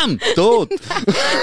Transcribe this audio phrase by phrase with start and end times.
[0.00, 0.18] BAM!
[0.34, 0.70] Tot!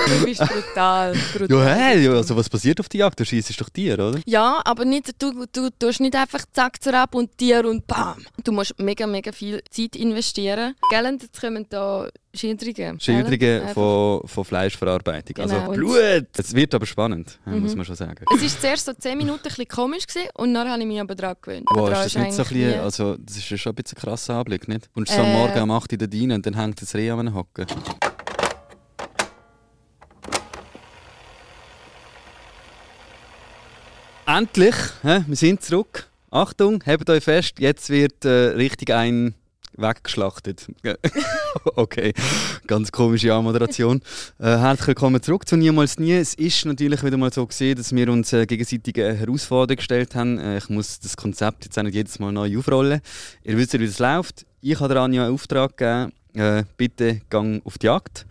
[0.07, 1.13] Du bist brutal.
[1.37, 1.57] brutal.
[1.57, 3.19] ja, hey, also was passiert auf der Jagd?
[3.19, 4.19] Du schießt doch Tier, oder?
[4.25, 8.25] Ja, aber nicht, du, du tust nicht einfach zack zur ab und Tier und bam.
[8.43, 10.75] Du musst mega, mega viel Zeit investieren.
[10.89, 12.99] Gell, und jetzt kommen da Schilderungen.
[12.99, 15.35] Schilderungen von, von Fleischverarbeitung.
[15.35, 15.59] Genau.
[15.59, 16.27] Also Blut!
[16.37, 18.25] Es wird aber spannend, ja, muss man schon sagen.
[18.33, 20.99] Es war zuerst so 10 Minuten ein bisschen komisch gewesen, und dann habe ich mich
[21.01, 21.67] aber daran gewöhnt.
[21.71, 24.35] Wow, ist das nicht so ein bisschen, also das ist schon ein bisschen ein krasser
[24.35, 24.89] Anblick, nicht?
[24.93, 25.33] Und du so am Äh.
[25.33, 27.65] Morgen um 8 Uhr da rein und dann hängt das Reh an Hocken.
[34.29, 35.23] Endlich, hä?
[35.25, 36.09] wir sind zurück.
[36.31, 39.35] Achtung, hebt euch fest, jetzt wird äh, richtig ein
[39.77, 40.67] weggeschlachtet.
[41.77, 42.11] okay,
[42.67, 44.01] ganz komische Anmoderation.
[44.37, 46.15] Äh, herzlich willkommen zurück zu Niemals Nie.
[46.15, 50.39] Es ist natürlich wieder mal so gesehen, dass wir uns äh, gegenseitig eine gestellt haben.
[50.39, 52.99] Äh, ich muss das Konzept jetzt auch nicht jedes Mal neu aufrollen.
[53.45, 54.45] Ihr wisst ja, wie das läuft.
[54.59, 58.25] Ich habe der Anja einen Auftrag gegeben, äh, bitte gang auf die Jagd.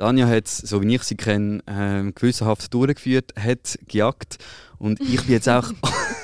[0.00, 4.38] Anja hat es, so wie ich sie kenne, äh, gewissenhaft durchgeführt, hat gejagt.
[4.78, 5.72] Und ich bin jetzt auch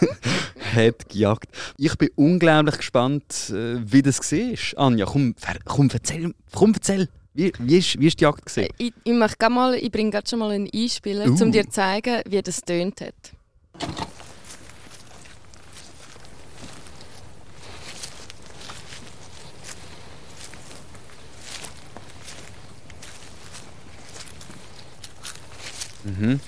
[0.75, 1.51] hat gejagt.
[1.77, 4.87] Ich bin unglaublich gespannt, äh, wie das war.
[4.87, 5.35] Anja, komm,
[5.65, 7.09] komm, erzähl, komm, erzähl.
[7.35, 8.69] Wie, wie, ist, wie ist die Jagd gesehen?
[8.79, 9.13] Ich, ich,
[9.51, 11.43] mal, ich bringe gerade schon mal einen Einspieler, Uh.
[11.43, 13.15] um dir zu zeigen, wie das tönt hat.
[26.07, 26.41] Mhm.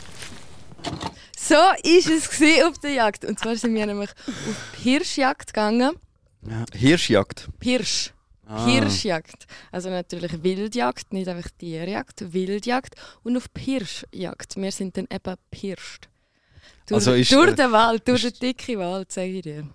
[1.37, 2.29] So ist es
[2.65, 3.25] auf der Jagd.
[3.25, 5.93] Und zwar sind wir nämlich auf Hirschjagd gegangen.
[6.49, 6.65] Ja.
[6.73, 7.49] Hirschjagd.
[7.63, 8.13] Hirsch.
[8.47, 8.65] Ah.
[8.67, 9.47] Hirschjagd.
[9.73, 14.57] Also natürlich Wildjagd, nicht einfach Tierjagd, Wildjagd und auf Hirschjagd.
[14.57, 16.09] Wir sind dann eben pirscht.
[16.87, 19.69] Durch, Also ist, durch äh, den Wald, durch ist- den dicken Wald, sage ich dir.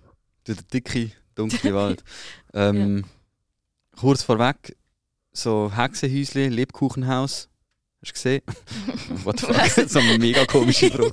[0.44, 2.02] Durch den dicken, dunklen Wald.
[2.52, 3.04] Ähm,
[3.96, 4.76] Kurz vorweg,
[5.32, 7.48] so Hexenhäusli, Lebkuchenhaus.
[8.04, 8.42] Hast du gesehen?
[9.24, 9.88] What the fuck?
[9.90, 11.12] so eine mega komische Frage.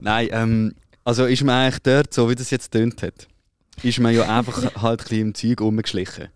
[0.00, 3.26] Nein, ähm, also ist man eigentlich dort, so wie das jetzt tönt hat,
[3.82, 6.28] ist man ja einfach halt ein bisschen im Zeug rumgeschlichen.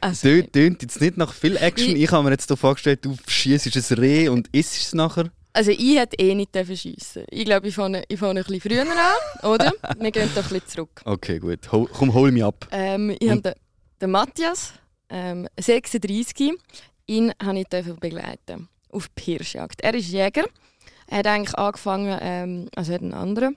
[0.00, 1.94] Also, Tönt, tönt jetzt nicht nach viel Action.
[1.94, 5.30] Ich- Ich habe mir jetzt hier vorgestellt, du schießt ein Reh und isst es nachher.
[5.52, 8.82] also ich hätte eh nicht schiessen Ich glaube, ich fange, ich fange ein bisschen früher
[8.82, 9.72] an, oder?
[9.98, 11.02] Wir gehen doch ein bisschen zurück.
[11.04, 11.70] Okay, gut.
[11.70, 12.66] Hol, komm, hol mich ab.
[12.72, 13.52] Ähm, ich habe den,
[14.00, 14.72] den Matthias,
[15.10, 16.52] ähm, 36,
[17.06, 17.66] ihn habe ich
[18.00, 19.80] begleiten auf die Hirschjagd.
[19.82, 20.44] Er ist Jäger.
[21.06, 23.56] Er hat eigentlich angefangen, ähm, also er hat einen anderen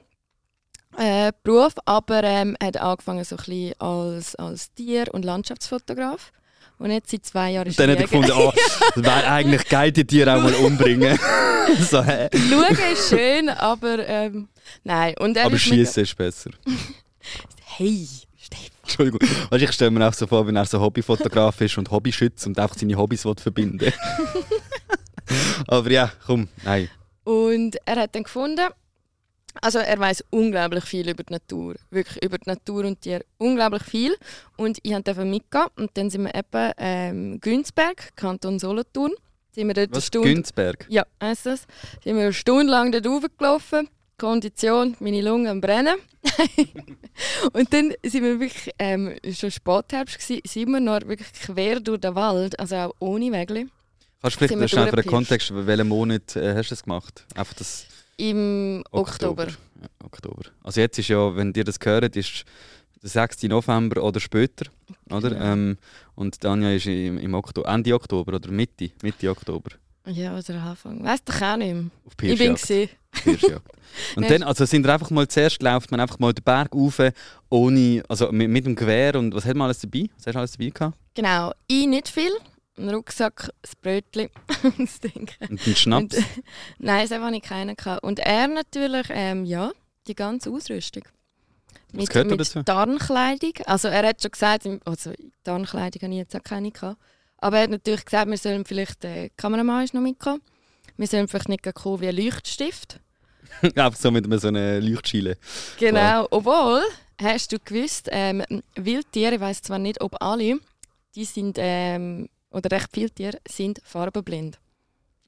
[0.97, 6.31] äh, Beruf, aber ähm, er hat angefangen so ein bisschen als, als Tier- und Landschaftsfotograf.
[6.79, 8.51] Und jetzt seit zwei Jahren ist Dann hat er gefunden, oh,
[8.95, 11.17] das wäre eigentlich geil, die Tiere auch mal umbringen.
[11.89, 12.29] so, hä?
[12.33, 14.49] Schauen ist schön, aber ähm,
[14.83, 15.13] nein.
[15.19, 16.51] Und er Aber Schießen ist besser.
[17.75, 18.07] Hey,
[18.37, 18.67] Stefan.
[18.83, 19.19] Entschuldigung.
[19.49, 22.59] Weißt, ich stelle mir auch so vor, wenn er so Hobbyfotograf ist und Hobbyschütz und
[22.59, 23.91] einfach seine Hobbys will verbinden
[25.67, 26.89] Aber ja, komm, nein.
[27.23, 28.67] Und er hat dann gefunden,
[29.61, 33.83] also er weiß unglaublich viel über die Natur, wirklich über die Natur und Tiere, unglaublich
[33.83, 34.15] viel.
[34.57, 39.13] Und ich durfte mitgehen und dann sind wir eben ähm, Günzberg, Kanton Solothurn,
[39.51, 40.07] sind wir dort eine Was?
[40.07, 40.85] Stunde, Günzberg?
[40.89, 41.65] ja, heisst das,
[42.03, 43.89] sind wir eine Stunde lang dort hochgelaufen.
[44.17, 45.97] Kondition, meine Lungen am brennen.
[47.53, 51.99] und dann sind wir wirklich, ähm, schon Spätherbst gewesen, sind wir noch wirklich quer durch
[51.99, 53.67] den Wald, also auch ohne Wägli.
[54.23, 55.05] Kannst du vielleicht schnell für den.
[55.05, 57.25] Kontext, welchen Monat äh, hast du das gemacht?
[57.35, 57.85] Einfach das
[58.15, 59.47] Im Oktober.
[59.47, 60.43] Ja, Oktober.
[60.63, 62.45] Also jetzt ist ja, wenn ihr das hört, ist
[63.01, 63.43] der 6.
[63.43, 64.67] November oder später,
[65.11, 65.29] oder?
[65.29, 65.43] Genau.
[65.43, 65.77] Ähm,
[66.15, 69.71] und Tanja ist im, im Oktober, Ende Oktober oder Mitte, Mitte Oktober
[70.07, 71.03] Ja, oder Anfang.
[71.03, 71.89] Weißt du auch nicht mehr.
[72.05, 72.89] auf Ich bin gesehen.
[74.15, 76.99] Und dann, also sind wir einfach mal, zuerst läuft man einfach mal den Berg rauf,
[77.49, 80.09] ohne, also mit, mit dem Gewehr und was hat man alles dabei?
[80.15, 80.97] Was hast du alles dabei gehabt?
[81.13, 81.51] Genau.
[81.67, 82.31] Ich nicht viel.
[82.77, 84.29] Ein Rucksack, das Brötchen,
[84.77, 85.29] das Ding.
[85.41, 86.15] Und einen Schnaps?
[86.17, 86.25] Und,
[86.79, 88.03] Nein, das habe ich keinen gehabt.
[88.03, 89.71] Und er natürlich, ähm, ja,
[90.07, 91.03] die ganze Ausrüstung.
[91.93, 92.63] Was gehört da mit dazu?
[92.63, 93.53] Tarnkleidung.
[93.65, 95.13] Also er hat schon gesagt, also
[95.43, 96.99] Tarnkleidung habe ich jetzt auch keine gehabt.
[97.37, 100.41] Aber er hat natürlich gesagt, wir sollen vielleicht, der Kameramann ist noch mitkommen,
[100.97, 102.99] wir sollen vielleicht nicht kommen wie ein Leuchtstift.
[103.61, 105.37] einfach so mit so einer Leuchtschile.
[105.77, 106.81] Genau, obwohl,
[107.21, 108.43] hast du gewusst, ähm,
[108.75, 110.59] Wildtiere, ich weiss zwar nicht, ob alle,
[111.15, 114.59] die sind, ähm, oder recht viele Tiere, sind farbenblind.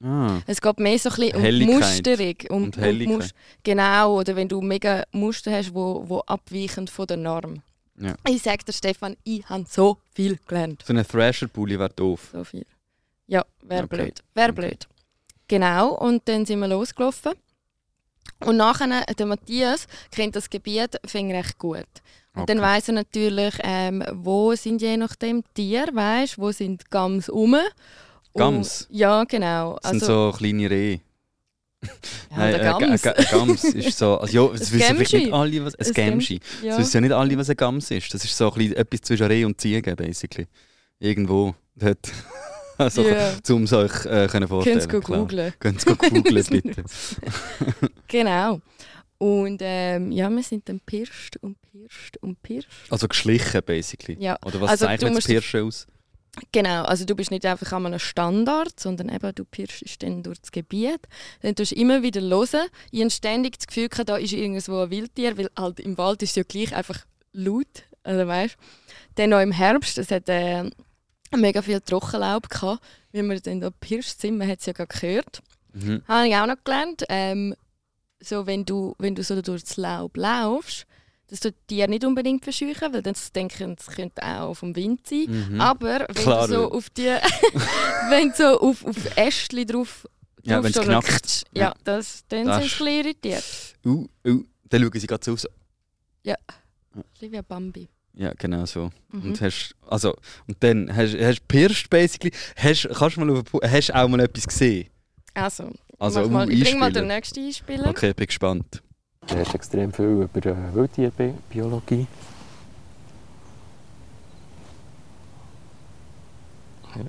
[0.02, 0.40] Ah.
[0.46, 2.34] Es geht mehr so ein bisschen um Helligkeit Musterung.
[2.50, 3.16] Um, und um Helligkeit.
[3.18, 7.62] Mus- genau, oder wenn du mega Muster hast, wo, wo abweichen von der Norm.
[7.98, 8.14] Ja.
[8.28, 10.84] Ich sage dir, Stefan, ich habe so viel gelernt.
[10.86, 12.28] So ein Thrasher-Pulli wäre doof.
[12.32, 12.66] So viel.
[13.26, 13.96] Ja, wäre Okay.
[13.96, 14.22] blöd.
[14.34, 14.60] Wäre Okay.
[14.60, 14.86] blöd.
[15.48, 17.32] Genau, und dann sind wir losgelaufen.
[18.44, 21.78] Und nachher, äh, der Matthias kennt das Gebiet finde ich recht gut.
[22.34, 22.46] Und Okay.
[22.54, 27.56] dann weiss er natürlich, ähm, wo sind je nachdem Tiere, weißt, wo sind Gams rum.
[28.34, 28.82] Gams?
[28.90, 29.78] Und, ja, genau.
[29.80, 31.00] Das sind Also, so kleine Rehe.
[31.82, 31.88] ja,
[32.36, 33.02] Nein, äh, Gams.
[33.02, 34.18] Ga- Ga- Gams ist so.
[34.18, 35.74] Also, ja, es Ein wissen vielleicht nicht alle, was.
[35.76, 36.40] Ein Gemschi.
[36.62, 36.72] ja.
[36.74, 38.12] Es wissen ja nicht alle, was ein Gams ist.
[38.12, 40.46] Das ist so ein bisschen etwas zwischen Reh und Ziege, basically.
[40.98, 42.12] Irgendwo dort.
[42.78, 43.32] Also, Ja.
[43.50, 45.18] um es euch äh, können vorstellen Könnt ihr klar.
[45.20, 45.52] googeln.
[45.58, 46.84] Könnt ihr googeln, bitte.
[48.08, 48.60] Genau.
[49.18, 52.68] Und ähm, ja, wir sind dann pirscht und pirscht und pirscht.
[52.90, 54.16] Also geschlichen, basically.
[54.20, 55.86] Ja, Oder was Also, zeichnet das Pirschen aus?
[56.52, 56.82] genau.
[56.84, 60.52] Also du bist nicht einfach an einem Standard, sondern eben du pirschst dann durch das
[60.52, 61.00] Gebiet.
[61.40, 62.68] Dann tust du immer wieder hören.
[62.90, 66.30] Ich habe ständig das Gefühl, da ist irgendwo ein Wildtier, weil halt im Wald ist
[66.30, 67.84] es ja gleich einfach laut.
[68.02, 68.56] Also weißt
[69.14, 70.70] Dann noch im Herbst, es hat äh,
[71.34, 72.82] mega viel Trockenlaub gehabt,
[73.12, 74.38] wie wir dann da pirscht sind.
[74.38, 75.40] Man hat es ja gerade gehört.
[75.72, 76.02] Mhm.
[76.06, 77.04] Habe ich auch noch gelernt.
[77.08, 77.54] Ähm,
[78.20, 80.86] so, wenn, du, wenn du so durch das Laub laufst,
[81.28, 85.26] dass du Tiere nicht unbedingt verscheuchen, weil dann denken, es könnte auch vom Wind sein.
[85.50, 85.60] Mhm.
[85.60, 86.66] Aber wenn Klar, du so ja.
[86.68, 87.02] auf die,
[88.10, 90.08] wenn du so auf, auf Ästchen drauf,
[90.44, 91.42] Ja, drauf knackt.
[91.54, 91.74] Ja, Ja.
[91.84, 93.44] das, dann Das sind sie ein bisschen irritiert.
[93.84, 95.46] Uh, uh, dann schauen sie gerade so aus.
[96.24, 97.88] Ein bisschen wie ein Bambi.
[98.16, 98.90] Ja, genau so.
[99.12, 99.22] Mhm.
[99.30, 100.16] Und, hast, also,
[100.48, 102.32] und dann hast du pirscht, basically.
[102.56, 104.88] Hast, kannst du mal auf, hast du auch mal etwas gesehen?
[105.34, 107.88] Also, Also, mach mal, ich bring mal den nächsten Einspieler.
[107.90, 108.82] Okay, bin gespannt.
[109.26, 112.06] Du lernst extrem viel über äh, Wildtierbiologie.
[116.94, 117.02] Ja.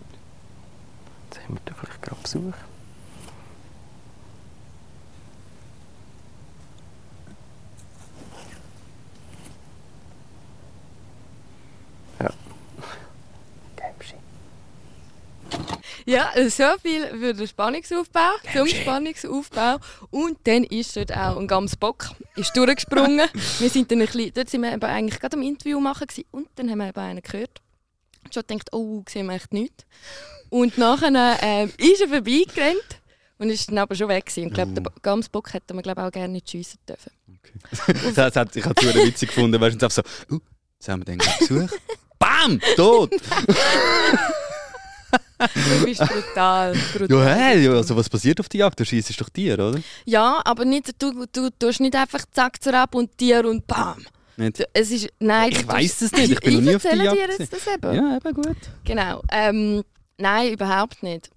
[1.30, 2.54] Jetzt haben wir da vielleicht gerade Besuch.
[12.20, 12.32] Ja.
[13.76, 14.16] Gemschi.
[16.08, 19.76] Ja, so viel für den Spannungsaufbau, zum Spannungsaufbau.
[20.10, 23.28] Und dann ist dort auch ein ganz Bock ist durchgesprungen.
[23.60, 26.26] wir sind dann ein bisschen, dort sind wir eben eigentlich gerade am Interview machen gewesen.
[26.32, 27.62] und dann haben wir eben einen gehört.
[28.34, 29.86] Schon gedacht, oh, sehen wir echt nichts.
[30.50, 33.02] Und nachher ähm, ist er vorbeigerannt
[33.38, 34.48] und ist dann aber schon weg gewesen.
[34.48, 35.00] Ich glaube, der Oh.
[35.02, 37.12] Gamsbock hätte man glaube auch gerne nicht schiessen dürfen.
[38.16, 39.60] das hat, ich habe es super witzig gefunden.
[39.60, 40.02] Du, und einfach so,
[40.32, 40.40] uh,
[40.80, 41.78] jetzt haben wir den Besuch.
[42.18, 42.62] Bam!
[42.78, 43.12] Tot!
[45.40, 46.74] Du bist brutal.
[46.98, 47.18] brutal.
[47.28, 48.80] Ja, hey, also was passiert auf der Jagd?
[48.80, 49.80] Du schießt doch Tier, oder?
[50.06, 54.06] Ja, aber nicht, du, du tust nicht einfach zack, zerab und Tier und bam.
[54.38, 54.64] Nicht?
[54.74, 57.18] Es ist, nein, Ich tust- es nicht, ich bin noch nie auf der erzähle Jagd
[57.18, 57.94] dir jetzt das eben.
[57.96, 58.58] Ja, eben gut.
[58.84, 59.22] Genau.
[59.32, 59.84] Ähm,
[60.18, 61.30] nein, überhaupt nicht.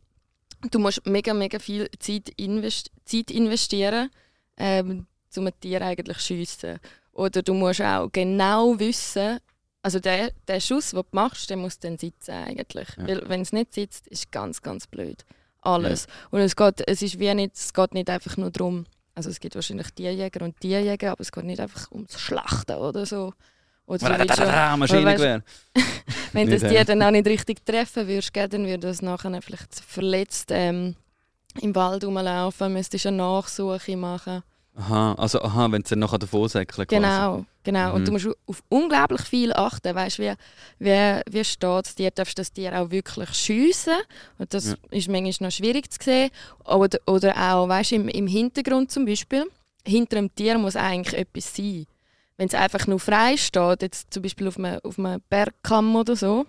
[0.70, 4.10] Du musst mega, mega viel Zeit, invest Zeit investieren,
[4.58, 5.06] ähm,
[5.36, 6.78] um ein Tier eigentlich zu schiessen.
[7.12, 9.38] Oder du musst auch genau wissen,
[9.82, 12.88] also der, der Schuss, den du machst, der muss dann sitzen eigentlich.
[12.96, 13.06] Ja.
[13.06, 15.24] Weil wenn es nicht sitzt, ist ganz, ganz blöd.
[15.62, 16.06] Alles.
[16.30, 19.40] Und es geht, es ist wie nicht, es geht nicht einfach nur darum, also es
[19.40, 23.34] gibt wahrscheinlich Tierjäger und Tierjäger, aber es geht nicht einfach ums Schlachten oder so.
[23.86, 25.42] Oder du willst ja- Maschinengewehr.
[26.32, 30.50] wenn das dir dann auch nicht richtig treffen würdest, dann würde das nachher vielleicht verletzt
[30.52, 30.94] ähm,
[31.60, 34.42] im Wald rumlaufen, müsstest du eine Nachsuche machen.
[34.76, 36.86] Aha, also aha, wenn es dann nachher davor säckeln.
[36.88, 37.94] Genau, genau.
[37.94, 38.04] Und Mhm.
[38.06, 40.32] du musst auf unglaublich viel achten, weißt wie,
[40.78, 43.96] wie, wie steht es dir, darfst du das Tier auch wirklich schiessen
[44.38, 44.74] und das Ja.
[44.90, 46.30] ist manchmal noch schwierig zu sehen.
[46.64, 49.44] Oder, oder auch, weißt im, im Hintergrund zum Beispiel,
[49.86, 51.86] hinter dem Tier muss eigentlich etwas sein.
[52.36, 56.16] Wenn es einfach nur frei steht, jetzt zum Beispiel auf einem, auf einem Bergkamm oder
[56.16, 56.46] so,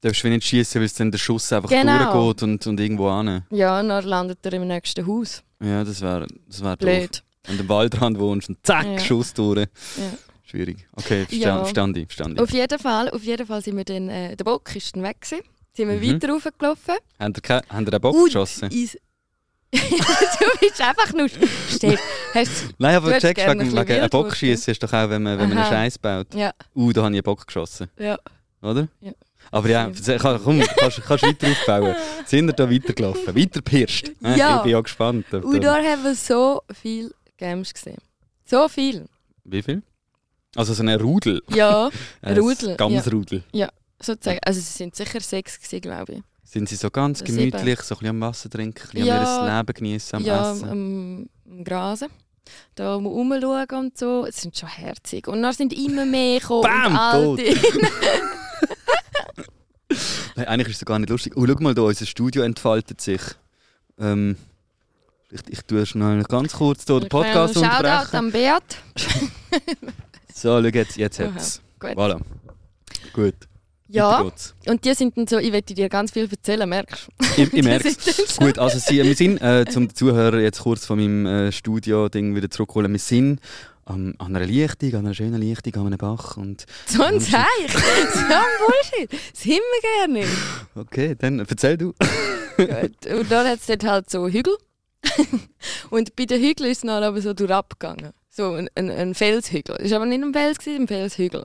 [0.00, 2.12] Du darfst wie nicht schießen, weil es dann der Schuss einfach Genau.
[2.12, 3.42] durchgeht und, und irgendwo an.
[3.50, 5.42] ja, dann landet er im nächsten Haus.
[5.62, 6.78] Ja, das wäre das wär doof.
[6.78, 7.22] Blöd.
[7.22, 8.98] Wenn du am Waldrand wohnst und zack, Ja.
[8.98, 9.58] Schuss durch.
[9.58, 9.66] Ja.
[10.44, 10.86] Schwierig.
[10.94, 11.58] Okay, verstand, Ja.
[11.64, 12.06] verstand ich.
[12.06, 12.40] Verstand ich.
[12.40, 15.20] Auf jeden Fall, auf jeden Fall sind wir dann, äh, der Bock ist dann weg
[15.20, 15.42] gewesen.
[15.76, 16.14] Sind wir Mhm.
[16.22, 16.94] weiter raufgelaufen.
[17.18, 18.68] Habt ihr, habt ihr den Bock Und geschossen?
[19.74, 19.78] du
[20.60, 21.28] bist einfach nur...
[21.28, 22.00] Steff,
[22.32, 25.22] hast Nein, aber du checkst, wegen, ein wegen einem Wildwurst, Bockschießen ist doch auch, wenn
[25.24, 25.66] man, wenn man einen.
[25.72, 26.32] Scheiß baut.
[26.34, 27.88] Ja, Uh, da habe ich einen Bock geschossen.
[27.98, 28.16] ja.
[28.62, 28.88] Oder?
[29.00, 29.12] Ja.
[29.50, 31.94] Aber ja, komm, kannst, kannst weiter aufbauen.
[32.24, 33.36] Sind wir da weitergelaufen?
[33.36, 34.10] Weiter pirscht?
[34.22, 34.56] Ja.
[34.56, 35.26] Ich bin ja gespannt.
[35.34, 37.98] Und da- haben wir so viele Games gesehen.
[38.46, 39.06] So viel.
[39.44, 39.82] Wie viel?
[40.56, 41.42] Also so ein Rudel.
[41.48, 41.90] Ja,
[42.22, 43.42] Ein Rudel, Gamsrudel.
[44.00, 44.38] sozusagen.
[44.44, 46.22] Also es sind sicher sechs gewesen, glaube ich.
[46.44, 49.40] Sind sie so ganz gemütlich, so ein bisschen am Wasser trinken, ein bisschen Ja.
[49.40, 50.68] am Leben genießen, am ja, Essen?
[50.68, 52.08] am, am Grasen.
[52.74, 54.26] Da rumschauen und so.
[54.26, 55.26] Es sind schon herzig.
[55.26, 56.62] Und dann sind immer mehr gekommen.
[56.62, 57.42] Bam, alte.
[60.36, 61.36] Nein, eigentlich ist es gar nicht lustig.
[61.36, 63.20] Oh, schau mal da, unser Studio entfaltet sich.
[63.98, 64.36] Ähm,
[65.34, 68.16] ich, ich tue es noch ganz kurz hier den Podcast Shoutout unterbrechen.
[68.16, 68.62] an Beat.
[70.36, 71.60] So, schau jetzt, jetzt Aha, hat's.
[71.78, 71.90] gut.
[71.90, 72.20] Voilà.
[73.12, 73.34] Gut,
[73.88, 74.20] Ja,
[74.66, 77.42] und die sind dann so, ich werde dir ganz viel erzählen, merkst du?
[77.42, 80.98] Ich, ich merke so- Gut, also sie, wir sind, äh, zum Zuhörer jetzt kurz von
[80.98, 83.38] meinem äh, Studio-Ding wieder zurückholen, wir sind
[83.84, 87.44] am- an einer Lichtung, an einer schönen Lichtung, an einem Bach und So ein Zeich,
[87.70, 89.12] so ein Bullshit.
[89.12, 90.26] Das haben wir gerne.
[90.74, 91.92] okay, dann erzähl du.
[92.56, 93.06] Gut.
[93.06, 94.56] Und dann hat es dort halt so Hügel.
[95.90, 98.12] und bei den Hügeln ist es dann aber so durchgegangen.
[98.30, 99.76] So ein, ein, ein Felshügel.
[99.78, 101.44] Es war aber nicht ein Fels, es ein Felshügel.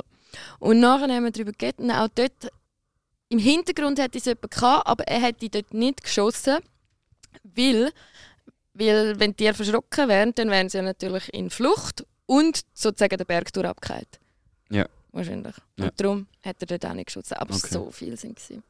[0.59, 2.49] Und nachher haben wir darüber geredet und auch dort,
[3.29, 6.57] im Hintergrund hätte es jemanden gehabt, aber er hätte dort nicht geschossen,
[7.43, 7.91] weil,
[8.73, 13.17] weil wenn die Tiere verschrocken wären, dann wären sie ja natürlich in Flucht und sozusagen
[13.17, 14.05] den Berg durchgefallen.
[14.69, 14.85] Ja.
[15.11, 15.55] Wahrscheinlich.
[15.77, 15.85] Ja.
[15.85, 17.35] Und darum hat er dort auch nicht geschossen.
[17.35, 17.67] Aber Okay.
[17.73, 18.61] so viel sind sie.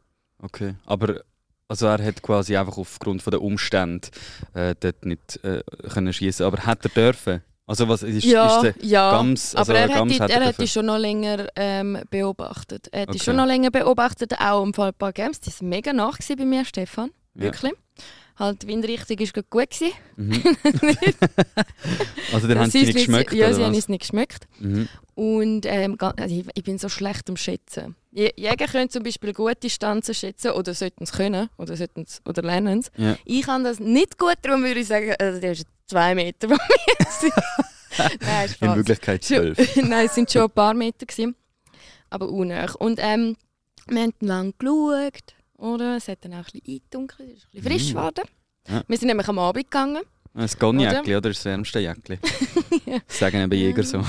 [0.42, 0.76] Okay.
[0.86, 1.22] Aber
[1.70, 4.10] also er hat quasi einfach aufgrund von der Umstände
[4.54, 7.42] äh, dort nicht äh, können schießen, aber hat er dürfen?
[7.66, 9.12] Also was ist, Ja, ist der ja.
[9.12, 12.88] Gams, also aber er, Gams hätte, hat er er hätte schon noch länger ähm, beobachtet.
[12.92, 13.24] Er hätte Okay.
[13.24, 15.40] schon noch länger beobachtet, auch im Fall ein paar Games.
[15.40, 17.12] Die waren mega nach bei mir, Stefan.
[17.36, 17.52] Ja.
[18.40, 19.70] Halt, die Windrichtung war gut.
[19.70, 19.94] Gewesen.
[20.16, 20.42] Mhm.
[22.34, 24.48] also dann haben sie nicht geschmeckt Ja, sie haben es nicht geschmeckt.
[24.60, 24.88] Mhm.
[25.16, 27.96] Und ähm, also ich, ich bin so schlecht am Schätzen.
[28.16, 32.42] Jä- Jäger können zum Beispiel gute Distanzen schätzen oder sollten es können oder, sollten's, oder
[32.42, 32.92] lernen es.
[32.96, 33.18] Ja.
[33.26, 36.58] Ich kann das nicht gut, darum würde ich sagen, also der ist zwei Meter von
[36.58, 37.32] mir.
[38.22, 38.76] Nein, In.
[38.78, 39.76] Wirklichkeit zwölf.
[39.76, 41.06] Nein, es sind schon ein paar Meter.
[41.06, 41.36] Gewesen,
[42.10, 42.76] aber unnöch.
[42.76, 43.36] Und ähm,
[43.88, 45.98] wir haben lang geschaut, oder?
[45.98, 47.96] Es hat dann auch ein bisschen eingedunkelt, es ist ein bisschen frisch Mm.
[47.98, 48.24] geworden.
[48.68, 48.84] Ja.
[48.88, 50.04] Wir sind nämlich am Abend gegangen.
[50.34, 51.30] Ein Gonjäckli, oder?
[51.30, 52.20] Das wärmste Jäckli.
[53.08, 54.04] Das sagen eben Jäger so.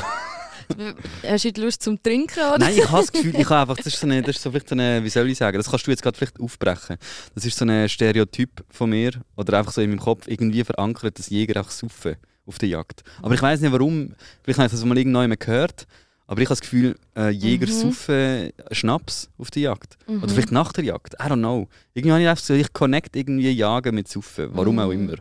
[1.27, 2.39] Hast du Lust zum Trinken?
[2.41, 2.59] Oder?
[2.59, 4.51] Nein, ich habe das Gefühl, ich habe einfach, das ist, so eine, das ist so
[4.51, 6.97] vielleicht so eine, wie soll ich sagen, das kannst du jetzt gerade vielleicht aufbrechen.
[7.35, 11.19] Das ist so ein Stereotyp von mir, oder einfach so in meinem Kopf irgendwie verankert,
[11.19, 12.17] dass Jäger auch saufen
[12.47, 13.03] auf der Jagd.
[13.23, 14.15] Aber ich weiß nicht warum,
[14.45, 15.87] vielleicht habe ich das mal irgendjemand gehört,
[16.31, 17.73] aber ich habe das Gefühl, äh, Jäger Mhm.
[17.73, 19.99] saufen Schnaps auf der Jagd.
[20.07, 20.23] Mhm.
[20.23, 21.67] Oder vielleicht nach der Jagd, I don't know.
[21.93, 24.93] Irgendwie habe ich einfach so, ich connect irgendwie Jagen mit Saufen, warum auch Mhm.
[25.09, 25.15] immer.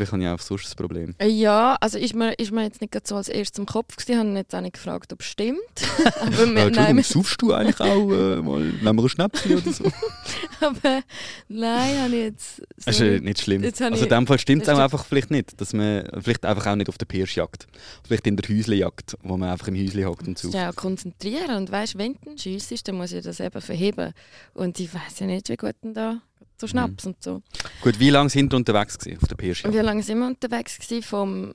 [0.00, 1.14] Vielleicht habe ich auch sonst das Problem.
[1.18, 4.12] Äh, Ja, also ist mir, ist mir jetzt nicht so als erstes im Kopf gewesen.
[4.12, 5.58] Ich habe jetzt auch nicht gefragt, ob es stimmt.
[6.20, 9.08] aber, Äh, wir, nein, Entschuldigung, wir, saufst du eigentlich auch äh, mal, nehmen wir einen
[9.10, 9.84] Schnäpschen oder so?
[10.60, 11.02] aber
[11.48, 13.62] nein, habe ich jetzt so Das ist äh, nicht schlimm.
[13.62, 16.76] Also in dem Fall stimmt es auch einfach vielleicht nicht, dass man vielleicht einfach auch
[16.76, 17.66] nicht auf der Pirschjagd,
[18.06, 21.56] vielleicht in der Häuslejagd, wo man einfach im Häusli hockt und dich auch konzentrieren.
[21.56, 24.14] Und weißt, wenn du schiessest, dann muss ich das eben verheben.
[24.54, 26.22] Und ich weiß ja nicht, wie gut denn da
[26.58, 26.70] so Mhm.
[26.70, 27.42] Schnaps und so.
[27.82, 29.74] Gut, wie lange sind wir unterwegs gewesen auf der Pirschjagd?
[29.74, 31.02] wie lange sind wir unterwegs gewesen?
[31.02, 31.52] Vom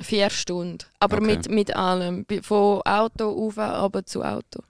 [0.00, 0.78] vier Stunden.
[1.00, 1.26] Aber Okay.
[1.36, 2.26] mit, mit allem.
[2.42, 4.60] Von Auto auf, aber zu Auto.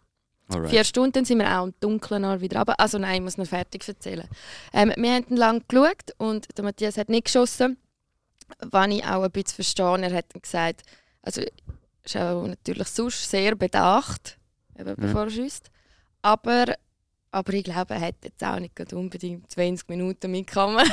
[0.48, 0.70] Alright.
[0.70, 2.78] Vier Stunden dann sind wir auch im Dunkeln noch wieder runter.
[2.78, 4.28] Also nein, ich muss noch fertig erzählen.
[4.72, 7.76] Ähm, wir haben lang geschaut und der Matthias hat nicht geschossen.
[8.60, 10.82] Was ich auch ein bisschen verstehe, er hat gesagt,
[11.22, 11.42] also
[12.04, 14.38] ist auch natürlich sonst sehr bedacht,
[14.78, 15.68] eben, bevor er schießt.
[16.22, 16.66] Aber,
[17.36, 20.84] aber ich glaube, er hat jetzt auch nicht unbedingt 20 Minuten mit Kamera.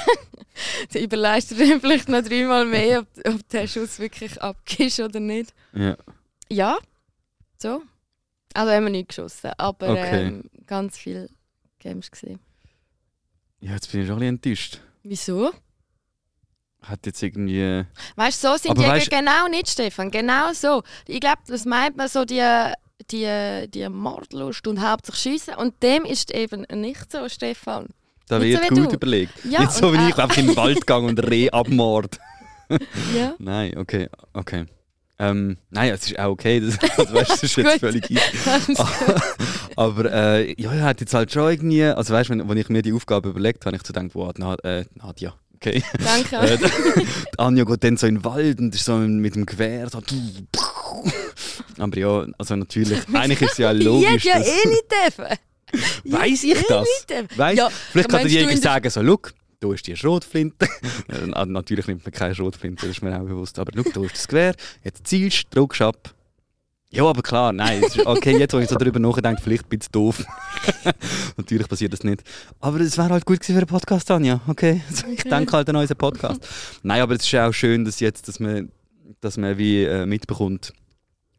[0.91, 5.53] da überleistet er vielleicht noch dreimal mehr, ob, ob der Schuss wirklich abgeht oder nicht.
[5.73, 5.95] Ja.
[6.50, 6.77] Ja,
[7.57, 7.81] so.
[8.53, 10.27] Also haben wir nicht geschossen, aber Okay.
[10.27, 11.29] ähm, ganz viele
[11.79, 12.39] Games gesehen.
[13.62, 14.81] ja, jetzt bin ich schon ein bisschen enttäuscht.
[15.03, 15.51] Wieso?
[16.81, 17.85] Hat jetzt irgendwie...
[18.17, 20.12] Weißt du, so sind Aber Jäger weisst- genau nicht, Stefan.
[20.12, 20.83] Genau so.
[21.07, 22.41] Ich glaube, das meint man so die,
[23.12, 25.55] die, die Mordlust und hauptsächlich Schiessen.
[25.55, 27.88] Und dem ist eben nicht so, Stefan.
[28.27, 28.95] Da wird so gut du.
[28.95, 29.33] überlegt.
[29.50, 32.19] Ja, nicht so wie ich auch- einfach in den Wald gegangen und Reh abmord.
[33.15, 33.36] Ja.
[33.38, 34.65] Nein, okay, okay.
[35.19, 38.22] Ähm, nein, es ist auch okay, das, also, weißt, das ist jetzt völlig easy.
[39.75, 42.69] Aber äh, ja, er hat jetzt halt schon irgendwie, also weißt du, wenn, wenn ich
[42.69, 45.83] mir die Aufgabe überlegt habe, habe ich so gedacht, wow, Nad, äh, Nadja, okay.
[46.03, 46.53] Danke.
[46.55, 47.05] äh,
[47.38, 50.01] Anja geht dann so in den Wald und ist so mit dem Gewehr so.
[51.77, 55.38] Aber ja, also natürlich, eigentlich ist es ja Ich logisch, ja dass, eh nicht dürfen.
[56.13, 56.81] Weiss ich das?
[56.88, 57.38] Nicht dürfen.
[57.38, 59.19] Weißt, Ja, vielleicht kann in der- sagen, so, schau,
[59.60, 60.67] da ist die Schrotflinte.
[61.07, 63.57] Äh, na- Natürlich nimmt man keine Schrotflinte, das ist mir auch bewusst.
[63.60, 66.13] Aber schau, da ist das Gewehr, jetzt zielst du, drückst ab.
[66.91, 70.24] Ja, aber klar, nein, okay, jetzt, wo ich so darüber nachdenke, vielleicht ein bisschen doof.
[71.38, 72.22] Natürlich passiert das nicht.
[72.60, 74.41] Aber es wäre halt gut gewesen für einen Podcast, Anja.
[74.48, 74.81] Okay,
[75.15, 76.48] ich denke halt an unseren Podcast.
[76.83, 78.72] nein, aber es ist auch schön, dass jetzt, dass man,
[79.22, 80.72] dass man wie äh, mitbekommt,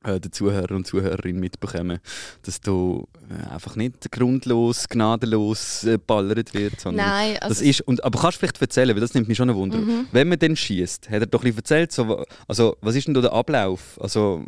[0.05, 1.99] äh, die Zuhörer und Zuhörerinnen mitbekommen,
[2.43, 7.81] dass da äh, einfach nicht grundlos, gnadenlos äh, ballert wird, sondern Nein, also das ist,
[7.83, 9.79] und, aber kannst du vielleicht erzählen, weil das nimmt mich schon ein Wunder.
[9.79, 10.07] Mhm.
[10.13, 13.15] Wenn man dann schießt, hat er doch ein bisschen erzählt, so, also, was ist denn
[13.15, 13.99] da der Ablauf?
[14.01, 14.45] Also,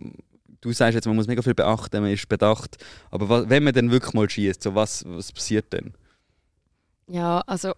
[0.60, 2.76] du sagst jetzt, man muss mega viel beachten, man ist bedacht,
[3.10, 5.94] aber wa- wenn man dann wirklich mal schießt, so, was, was passiert dann?
[7.08, 7.72] Ja, also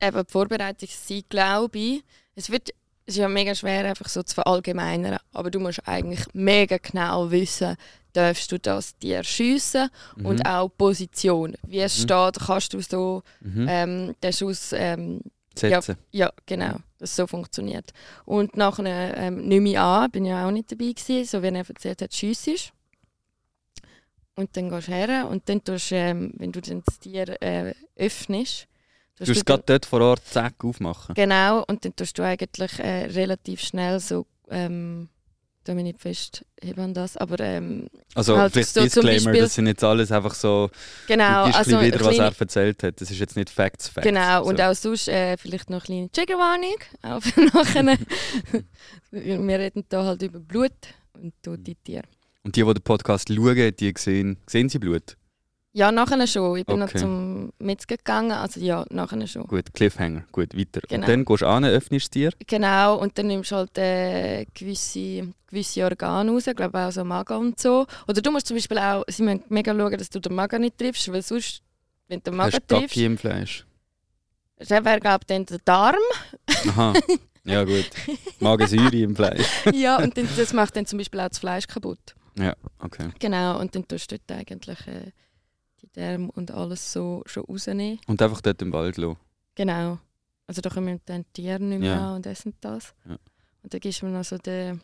[0.00, 2.04] eben die Vorbereitungszeit, glaube ich,
[2.34, 2.70] es wird
[3.10, 7.30] es ist ja mega schwer, einfach so zu verallgemeinern, aber du musst eigentlich mega genau
[7.30, 7.76] wissen,
[8.12, 10.46] darfst du das Tier schiessen und Mhm.
[10.46, 11.56] auch Position.
[11.66, 12.02] Wie es Mhm.
[12.02, 13.66] steht, kannst du so Mhm.
[13.68, 15.20] ähm, den Schuss, ähm,
[15.56, 15.96] Setzen.
[16.12, 17.92] ja genau, dass es so funktioniert.
[18.24, 21.68] Und nachher ähm, nehme ich an, bin ja auch nicht dabei gewesen, so wie er
[21.68, 22.72] erzählt hat, schiessest.
[24.36, 27.74] Und dann gehst du her und dann tust ähm, wenn du dann das Tier äh,
[27.96, 28.66] öffnest,
[29.26, 31.14] Du musst es gerade dort vor Ort zack aufmachen.
[31.14, 35.08] Genau, und dann tust du eigentlich äh, relativ schnell so, ähm,
[35.64, 39.54] da bin ich festheben an das, aber ähm, Also Halt vielleicht so Disclaimer, Beispiel- das
[39.54, 40.70] sind jetzt alles einfach so,
[41.06, 43.00] genau, du also wieder, was er erzählt hat.
[43.00, 44.06] Das ist jetzt nicht Facts, Facts.
[44.06, 44.64] Genau, und so.
[44.64, 46.76] auch sonst äh, vielleicht noch eine kleine Triggerwarnung.
[47.02, 47.98] Auch für nachher.
[49.10, 50.72] Wir reden hier halt über Blut
[51.12, 52.04] und tote Tiere.
[52.42, 55.16] Und die, die den Podcast schauen, die sehen, sehen sie Blut?
[55.72, 56.58] Ja, nachher schon.
[56.58, 56.94] Ich bin Okay.
[56.94, 59.46] noch zum Metzger gegangen, also ja, nachher schon.
[59.46, 60.80] Gut, Cliffhanger, gut, weiter.
[60.88, 61.02] Genau.
[61.02, 62.32] Und dann gehst du an, öffnest das Tier.
[62.46, 67.04] Genau, und dann nimmst du halt äh, gewisse, gewisse Organe raus, ich glaube auch so
[67.04, 67.86] Magen und so.
[68.08, 70.76] Oder du musst zum Beispiel auch, sie müssen mega schauen, dass du den Magen nicht
[70.76, 71.62] triffst, weil sonst,
[72.08, 73.64] wenn du den Magen Hast triffst, Gacki im Fleisch?
[74.68, 75.94] dann wäre glaube ich dann der Darm.
[76.68, 76.94] Aha,
[77.44, 77.88] ja gut.
[78.40, 79.46] Magensäure im Fleisch.
[79.72, 82.14] ja, und dann, das macht dann zum Beispiel auch das Fleisch kaputt.
[82.36, 83.08] Ja, okay.
[83.20, 85.12] Genau, und dann tust du dort eigentlich äh,
[85.96, 87.98] Därme und alles so schon rausnehmen.
[88.06, 89.18] Und einfach dort im Wald lassen.
[89.54, 89.98] Genau.
[90.46, 92.08] Also da kommen dann die Tiere nicht mehr Ja.
[92.10, 92.94] an und essen das.
[93.08, 93.16] Ja.
[93.62, 94.80] Und dann gibst du mir noch so den,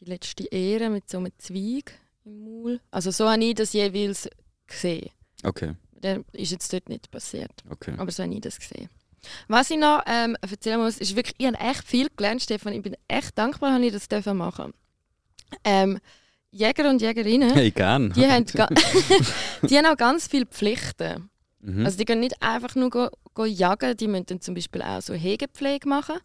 [0.00, 1.92] die letzte Ehre mit so einem Zweig
[2.24, 2.80] im Maul.
[2.90, 4.28] Also so habe ich das jeweils
[4.66, 5.10] gesehen.
[5.42, 7.52] Okay, Das ist jetzt dort nicht passiert.
[7.70, 7.94] okay.
[7.96, 8.88] Aber so habe ich das gesehen.
[9.48, 12.72] Was ich noch ähm, erzählen muss, ist wirklich, ich habe echt viel gelernt, Stefan.
[12.72, 14.72] Ich bin echt dankbar, dass ich das machen
[15.64, 15.98] ähm,
[16.50, 18.12] Jäger und Jägerinnen, Hey, gern.
[18.12, 18.44] die haben,
[19.62, 21.28] die haben auch ganz viele Pflichten.
[21.60, 21.84] Mhm.
[21.84, 25.02] Also die können nicht einfach nur go, go jagen, die müssen dann zum Beispiel auch
[25.02, 26.16] so Hegepflege machen.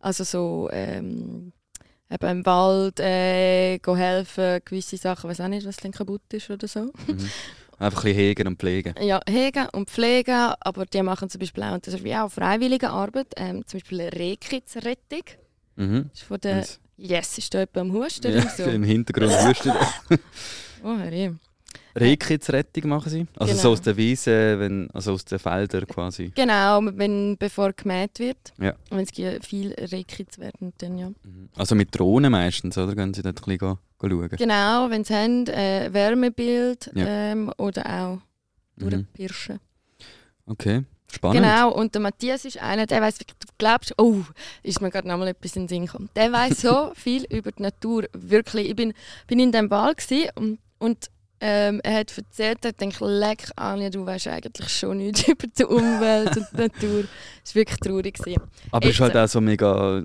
[0.00, 1.52] Also so ähm,
[2.10, 6.50] eben im Wald äh, go helfen, gewisse Sachen, weiß auch nicht, was dann kaputt ist
[6.50, 6.80] oder so.
[7.06, 7.30] mhm.
[7.78, 8.94] Einfach ein bisschen hegen und pflegen.
[9.00, 12.30] Ja, hegen und pflegen, aber die machen zum Beispiel auch, und das ist wie auch
[12.30, 15.22] freiwillige Arbeit, ähm, zum Beispiel Rehkitzrettung.
[15.76, 16.10] Mhm.
[16.12, 16.78] Ist von der, Nice.
[17.00, 18.62] Yes, ist da jemand am Husten Ja, so?
[18.70, 19.72] Im Hintergrund husten.
[20.82, 21.34] Oh, Herr.
[21.94, 23.26] Rehkitzrettung machen sie.
[23.36, 23.62] Also Genau.
[23.62, 26.32] so aus der Wiese, wenn, also aus den Feldern quasi.
[26.34, 28.38] Genau, wenn, bevor gemäht wird.
[28.58, 28.74] Ja.
[28.90, 29.10] Wenn es
[29.46, 31.08] viel Rehkitz werden, dann ja.
[31.08, 31.48] Mhm.
[31.56, 32.94] Also mit Drohnen meistens, oder?
[32.94, 34.28] Gehen sie dort ein bisschen schauen.
[34.38, 37.06] Genau, wenn sie haben, äh, Wärmebild Ja.
[37.06, 38.18] ähm, oder auch
[38.76, 38.90] Mhm.
[38.90, 39.60] durchpirschen.
[40.46, 41.42] Okay, spannend.
[41.42, 43.24] Genau, und der Matthias ist einer, der weiß, du
[43.60, 44.22] glaubst, oh,
[44.64, 46.10] ist mir gerade nochmal etwas in den Sinn gekommen.
[46.16, 48.68] Der weiß so viel über die Natur, wirklich.
[48.68, 48.92] Ich bin,
[49.28, 51.08] bin in dem Wald gsi und, und
[51.42, 55.64] ähm, er hat erzählt, er denkt, leck Anja, du weißt eigentlich schon nichts über die
[55.64, 57.04] Umwelt und die Natur.
[57.42, 58.14] Es war wirklich traurig.
[58.18, 58.42] Gewesen.
[58.70, 60.02] Aber es ist halt auch so mega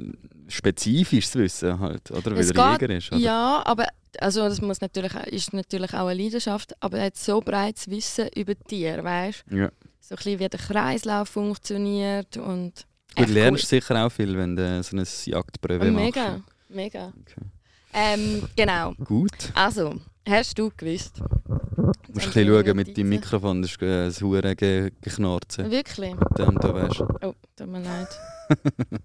[0.47, 2.31] spezifisches Wissen halt, oder?
[2.31, 3.19] Weil Es er Jäger ist, oder?
[3.19, 3.87] Ja, aber
[4.19, 8.29] also das muss natürlich, ist natürlich auch eine Leidenschaft, aber er hat so breites Wissen
[8.35, 9.69] über Tiere, weißt Ja.
[9.99, 12.85] So ein bisschen, wie der Kreislauf funktioniert und
[13.15, 15.91] Du echt lernst sicher auch viel, wenn du so ein Jagdprüfe cool.
[15.91, 16.06] machst.
[16.06, 17.13] Mega, mega.
[17.21, 17.47] Okay.
[17.93, 18.93] Ähm, genau.
[19.04, 19.51] Gut.
[19.54, 19.95] Also,
[20.28, 21.19] hast du gewusst?
[21.19, 25.71] Du musst ein bisschen schauen mit deinem Mikrofon, das ist äh, das Hure ge geknarzen.
[25.71, 26.13] Wirklich?
[26.38, 27.08] Dem da weißt du.
[27.21, 28.08] Oh, tut mir leid.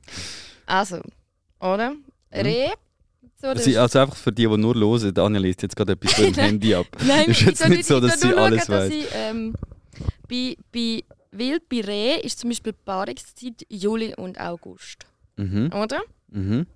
[0.67, 1.01] also,
[1.61, 1.95] oder?
[2.33, 2.71] Reh.
[3.41, 6.35] So, also einfach für die, die nur hören, Anja liest jetzt gerade etwas von dem
[6.35, 6.87] Handy ab.
[7.07, 8.93] Nein, ist ich jetzt nicht so, dass sie alles weiss.
[8.93, 9.55] ich, ähm,
[10.29, 15.07] bei, bei Wild bei Reh ist zum Beispiel Paarungszeit Juli und August.
[15.37, 15.73] Mhm.
[15.73, 16.01] Oder?
[16.29, 16.67] Mhm.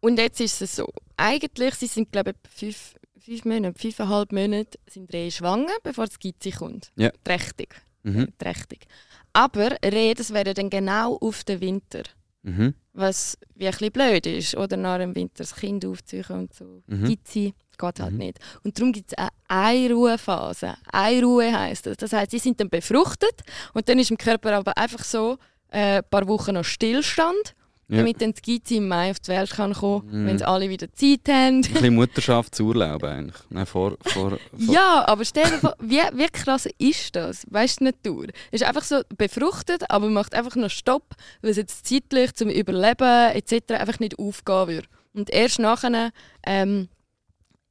[0.00, 0.88] Und jetzt ist es so.
[1.16, 6.18] Eigentlich, sie sind glaube ich fünf, fünf Monate, fünfeinhalb Monate sind Rehe schwanger, bevor das
[6.18, 6.90] Gizzi kommt.
[6.96, 7.12] Ja.
[7.22, 7.74] Trächtig.
[8.02, 8.32] Mhm.
[8.38, 8.86] Trächtig.
[9.32, 12.02] Aber Rehe, das wäre dann genau auf den Winter.
[12.42, 12.74] Mhm.
[12.94, 14.54] Was wie ein bisschen blöd ist.
[14.56, 16.82] Oder nach dem Winter das Kind aufziehen und so.
[16.86, 17.04] Mhm.
[17.04, 18.18] Gizzi geht halt Mhm.
[18.18, 18.38] nicht.
[18.64, 20.74] Und darum gibt es eine Einruhephase.
[20.92, 21.96] Einruhe heisst das.
[21.96, 23.42] Das heisst, sie sind dann befruchtet
[23.74, 25.38] und dann ist im Körper aber einfach so
[25.70, 27.54] äh, ein paar Wochen noch Stillstand,
[27.88, 27.98] Ja.
[27.98, 30.26] damit dann das Gizzi im Mai auf die Welt kann kommen Mhm.
[30.26, 31.56] wenn sie alle wieder Zeit haben.
[31.56, 33.36] Ein bisschen Mutterschaftsurlaub eigentlich.
[33.50, 34.38] Nein, vor, vor, vor.
[34.56, 37.44] Ja, aber stell dir vor, wie, wie krass ist das?
[37.50, 38.26] Weißt du, die Natur?
[38.50, 41.04] Ist einfach so befruchtet, aber macht einfach noch Stopp,
[41.42, 43.72] weil es jetzt zeitlich zum Überleben etc.
[43.74, 44.88] einfach nicht aufgehen würde.
[45.12, 46.12] Und erst nachher
[46.46, 46.88] ähm,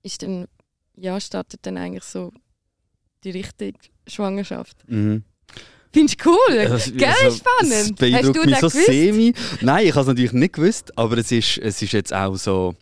[0.04, 0.46] ist dann,
[0.98, 2.32] ja, startet dann eigentlich so
[3.24, 4.78] die richtige Schwangerschaft.
[4.88, 5.24] Mhm.
[5.94, 6.68] Findest du cool?
[6.70, 8.02] Das- Gell, also, spannend.
[8.02, 8.86] Das Hast du mich so gewusst?
[8.86, 9.34] semi.
[9.62, 12.76] Nein, ich habe es natürlich nicht gewusst, aber es ist, es ist jetzt auch so,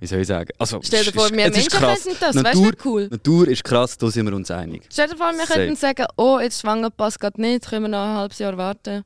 [0.00, 0.50] wie soll ich sagen?
[0.58, 2.34] Also, Stell dir es vor, ist, wir Menschen könnten das.
[2.34, 3.08] Weißt du, Natur, nicht cool?
[3.08, 4.82] Natur ist krass, da sind wir uns einig.
[4.92, 5.52] Stell dir vor, wir Safe.
[5.60, 9.04] könnten sagen, oh, jetzt schwanger passt gerade nicht, können wir noch ein halbes Jahr warten.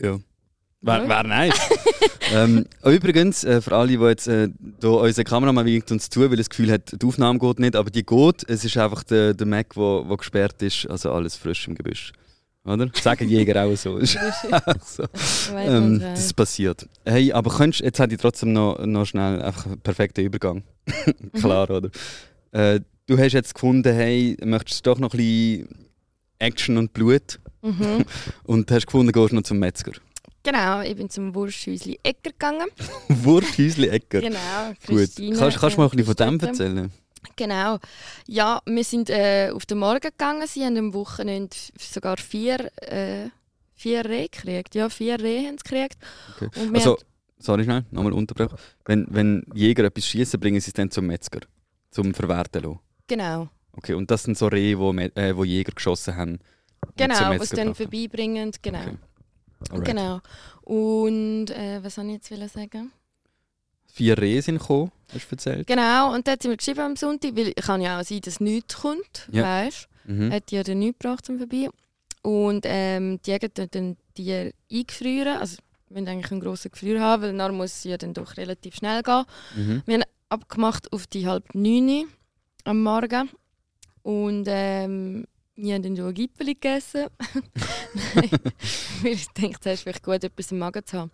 [0.00, 0.18] Ja.
[0.84, 1.54] Wäre wär nice.
[2.32, 4.48] ähm, übrigens, äh, für alle, die jetzt äh,
[4.80, 7.88] da unsere Kameramann winkt uns zu, weil das Gefühl hat, die Aufnahme geht nicht, aber
[7.90, 8.48] die geht.
[8.48, 12.12] Es ist einfach der, der Mac, der gesperrt ist, also alles frisch im Gebüsch.
[12.64, 12.88] Oder?
[12.94, 13.98] Sagen Jäger auch so.
[14.84, 15.04] So.
[15.56, 16.88] Ähm, das passiert.
[17.04, 20.62] Hey, aber könntest, jetzt hätte ich trotzdem noch, noch schnell einfach einen perfekten Übergang.
[21.34, 21.90] Klar, oder?
[22.52, 25.86] Äh, du hast jetzt gefunden, hey, möchtest du doch noch ein bisschen
[26.38, 27.40] Action und Blut?
[27.62, 28.04] Mhm.
[28.44, 29.92] Und hast gefunden, gehst noch zum Metzger.
[30.42, 32.66] Genau, ich bin zum Wursthäusli Ecker gegangen.
[33.08, 34.20] Wursthäusli Ecker.
[34.20, 34.38] Genau,
[34.86, 34.96] Gut.
[34.98, 36.92] Christine, Kannst, kannst du mal ein bisschen von dem erzählen?
[37.36, 37.78] Genau.
[38.26, 40.46] Ja, wir sind äh, auf den Morgen gegangen.
[40.46, 43.28] Sie haben am Wochenende sogar vier, äh,
[43.74, 44.74] vier Rehe gekriegt.
[44.74, 45.98] Ja, vier Rehe haben sie gekriegt.
[46.36, 46.50] Okay.
[46.74, 46.98] Also,
[47.38, 48.56] sorry schnell, nochmal unterbrechen.
[48.84, 51.40] Wenn, wenn Jäger etwas schießen, bringen sie es dann zum Metzger.
[51.90, 52.80] Zum Verwerten lassen.
[53.06, 53.48] genau.
[53.74, 56.38] Okay, und das sind so Rehe, wo, äh, wo Jäger geschossen haben.
[56.96, 58.52] Genau, was dann vorbeibringen.
[58.60, 58.80] Genau.
[58.80, 58.96] Okay.
[59.70, 59.86] Alright.
[59.86, 60.20] Genau.
[60.62, 62.92] Und äh, was soll ich jetzt sagen?
[63.94, 65.66] Vier Rehe sind gekommen, hast du erzählt.
[65.66, 68.40] Genau, und dann hat sie mir geschrieben am Sonntag, weil kann ja auch sein, dass
[68.40, 69.42] nichts kommt, Ja.
[69.42, 70.32] weißt Mhm.
[70.32, 71.68] Hat die ja dann nichts gebracht zum Vorbei.
[72.22, 77.22] Und ähm, die Jäger dann die eingefrieren, also wir wollen eigentlich einen grossen Gefrier haben,
[77.22, 79.24] weil dann muss sie ja dann doch relativ schnell gehen.
[79.54, 79.82] Mhm.
[79.86, 82.06] Wir haben abgemacht auf die halb neun
[82.64, 83.28] am Morgen
[84.02, 85.24] und ähm,
[85.54, 87.06] wir haben dann schon ein Gipfeli gegessen.
[89.02, 91.10] Weil ich dachte, es ist vielleicht gut, etwas im Magen zu haben.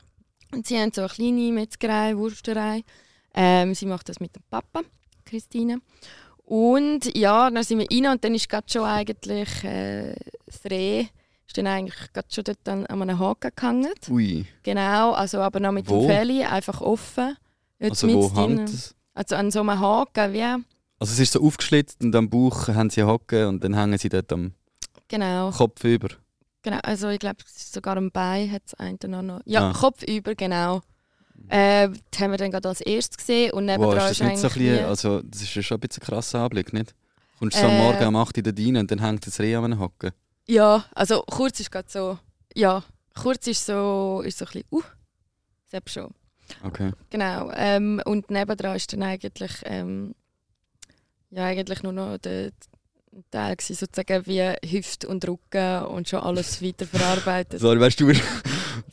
[0.53, 2.85] Und sie haben so eine kleine Metzgerei, Wursterei.
[3.35, 4.83] Ähm, sie macht das mit dem Papa,
[5.25, 5.81] Christine.
[6.45, 10.15] Und ja, dann sind wir rein und dann ist gerade schon eigentlich äh,
[10.47, 11.07] das Reh
[11.49, 13.93] ist dann eigentlich gerade schon dort an, an einem Haken gehangen.
[14.11, 16.01] Ui, Genau, also aber noch mit Wo?
[16.01, 17.37] dem Fell einfach offen.
[17.79, 18.95] Jetzt also wo hängt es?
[19.15, 20.65] Also an so einem Haken, wie Also
[21.01, 24.33] es ist so aufgeschlitzt und am Bauch haben sie Hocken und dann hängen sie dort
[24.33, 24.53] am
[25.09, 25.51] genau.
[25.51, 26.09] Kopf über.
[26.63, 26.79] Genau.
[26.83, 29.23] Also ich glaube, sogar am Bein hat es einen noch.
[29.23, 29.73] noch- Ja, Ah.
[29.73, 30.83] Kopf über, genau.
[31.49, 34.39] Äh, das haben wir dann gerade als erstes gesehen und Wow, nebendran ist das nicht
[34.39, 36.95] so bisschen, also das ist ja schon ein bisschen ein krasser Anblick, nicht?
[37.39, 37.79] Kommst du so am Äh.
[37.79, 40.11] Morgen um 8 Uhr da rein und dann hängt das Reh an einem Hocken.
[40.49, 42.19] Ja, also kurz ist gerade so.
[42.55, 42.83] Ja,
[43.15, 44.83] kurz ist so, ist so ein bisschen, uh,
[45.69, 46.13] selbst schon.
[46.65, 46.91] Okay.
[47.11, 47.51] Genau.
[47.55, 50.15] Ähm, und nebendran ist dann eigentlich, ähm,
[51.31, 52.51] ja, eigentlich nur noch der
[53.31, 57.61] Teil gewesen, sozusagen wie Hüfte und Rücken und schon alles weiterverarbeitet.
[57.61, 58.23] Sorry, weißt du, du bist,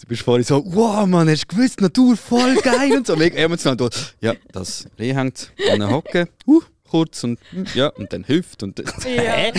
[0.01, 3.38] du bist vorhin so, wow, Mann, hast du gewusst, Natur voll geil und so, mega
[3.38, 3.77] emotional.
[4.21, 7.39] Ja, das Reh hängt an einer Hocke, uh, kurz und
[7.73, 9.51] ja, und dann Hüft und Ja,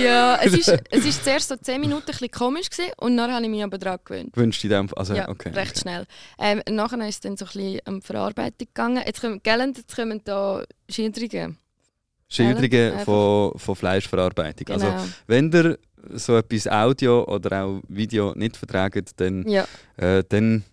[0.00, 3.32] ja es, ist, es ist zuerst so 10 Minuten ein bisschen komisch gewesen, und dann
[3.32, 4.36] habe ich mich aber daran gewöhnt.
[4.36, 5.50] wünschst du dir einfach, also Ja, okay.
[5.50, 5.80] recht okay.
[5.80, 6.06] schnell.
[6.38, 9.02] Ähm, nachher ist es dann so ein bisschen um Verarbeitung gegangen.
[9.04, 11.58] Jetzt kommen, gell, jetzt kommen da Schilderungen.
[12.34, 14.66] Schilderungen von, von Fleischverarbeitung.
[14.76, 14.90] Genau.
[14.90, 15.78] Also wenn ihr
[16.12, 19.66] so etwas Audio oder auch Video nicht vertragt, dann, ja,
[19.96, 20.64] äh, dann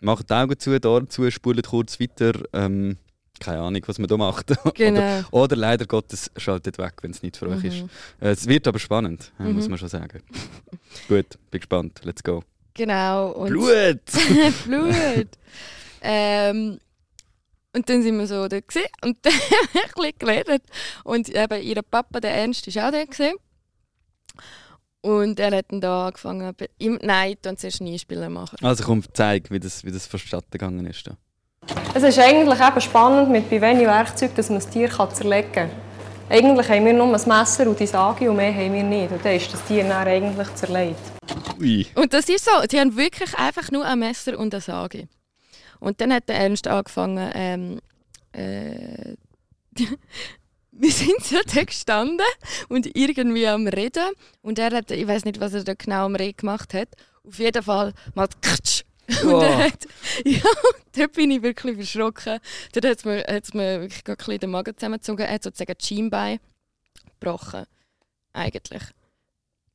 [0.00, 2.32] macht die Augen zu, die Ohren zu, spult kurz weiter.
[2.52, 2.96] Ähm,
[3.38, 4.50] keine Ahnung, was man da macht.
[4.64, 5.20] oder, genau.
[5.30, 7.82] oder leider Gottes schaltet weg, wenn es nicht für euch ist.
[7.82, 7.88] Mhm.
[8.20, 9.70] Äh, es wird aber spannend, äh, muss Mhm.
[9.70, 10.22] man schon sagen.
[11.08, 12.00] Gut, bin gespannt.
[12.04, 12.42] Let's go.
[12.74, 13.30] Genau.
[13.32, 14.00] Und Blut!
[14.66, 15.28] Blut.
[16.02, 16.78] ähm,
[17.74, 20.62] und dann sind wir so dort gewesen, und dann haben wir ein bisschen geredet.
[21.04, 23.10] Und eben ihr Papa, der Ernst, ist auch dort.
[23.10, 23.36] Gewesen.
[25.02, 28.56] Und er hat dann da angefangen, bei ihm, nein, dann zuerst Einspieler machen.
[28.62, 31.06] Also komm, zeig, wie das, wie das vonstatten gegangen ist.
[31.06, 31.16] Da.
[31.94, 35.52] Es ist eigentlich eben spannend, mit wie wenig Werkzeug dass man das Tier kann zerlegen
[35.52, 35.70] kann.
[36.28, 39.10] Eigentlich haben wir nur ein Messer und die Sage und mehr haben wir nicht.
[39.10, 41.00] Und dann ist das Tier dann eigentlich zerlegt.
[41.58, 41.86] Ui.
[41.94, 45.08] Und das ist so, die haben wirklich einfach nur ein Messer und eine Sage.
[45.80, 47.80] Und dann hat der Ernst angefangen, ähm,
[48.32, 49.16] äh,
[50.72, 52.26] wir sind so da gestanden
[52.68, 54.10] und irgendwie am Reden.
[54.42, 56.88] Und er hat, ich weiß nicht, was er da genau am Reden gemacht hat.
[57.26, 58.82] Auf jeden Fall mal Ktsch.
[59.24, 59.40] Und Oh.
[59.40, 59.86] er hat,
[60.24, 60.40] ja,
[60.92, 62.38] da bin ich wirklich verschrocken.
[62.72, 65.26] Dort hat es mir, hat's mir wirklich gerade ein bisschen den Magen zusammengezogen.
[65.26, 66.38] Er hat sozusagen das Schienbein
[67.18, 67.64] gebrochen.
[68.32, 68.82] Eigentlich.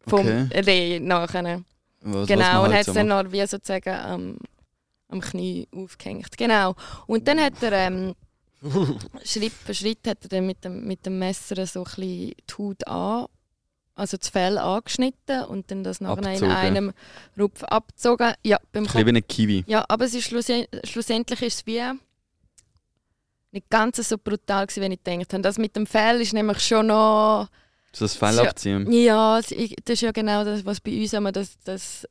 [0.07, 0.61] Vom Okay.
[0.61, 1.63] Reh nachher.
[2.01, 4.37] Was, was Genau, man und halt hat es dann noch wie sozusagen am,
[5.07, 6.37] am Knie aufgehängt.
[6.37, 6.75] Genau.
[7.07, 8.15] Und dann hat er ähm,
[9.23, 12.87] Schritt für Schritt hat er dann mit dem, mit dem Messer so ein die Haut
[12.87, 13.27] an,
[13.93, 16.93] also das Fell angeschnitten und dann das nachher in einem
[17.37, 18.33] Rupf abgezogen.
[18.43, 19.05] Ja, beim Ein Kopf.
[19.05, 19.63] wie ein Kiwi.
[19.67, 21.81] Ja, aber es ist schlussend, schlussendlich ist es wie
[23.51, 25.41] nicht ganz so brutal gewesen, wie ich gedacht habe.
[25.43, 27.47] Das mit dem Fell ist nämlich schon noch
[27.93, 28.91] So das Fell abziehen.
[28.91, 32.05] ja, das ist ja genau das, was bei uns immer das, das,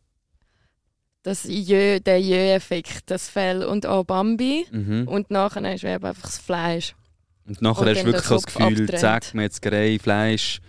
[1.24, 4.66] das Jö, der Jö-Effekt, das Fell und auch Bambi.
[4.70, 5.08] Mhm.
[5.08, 6.94] Und nachher ist einfach das Fleisch.
[7.46, 8.98] Und nachher Und hast du wirklich so das Gefühl, abtrennt.
[8.98, 10.60] zack, Metzgerei, Fleisch.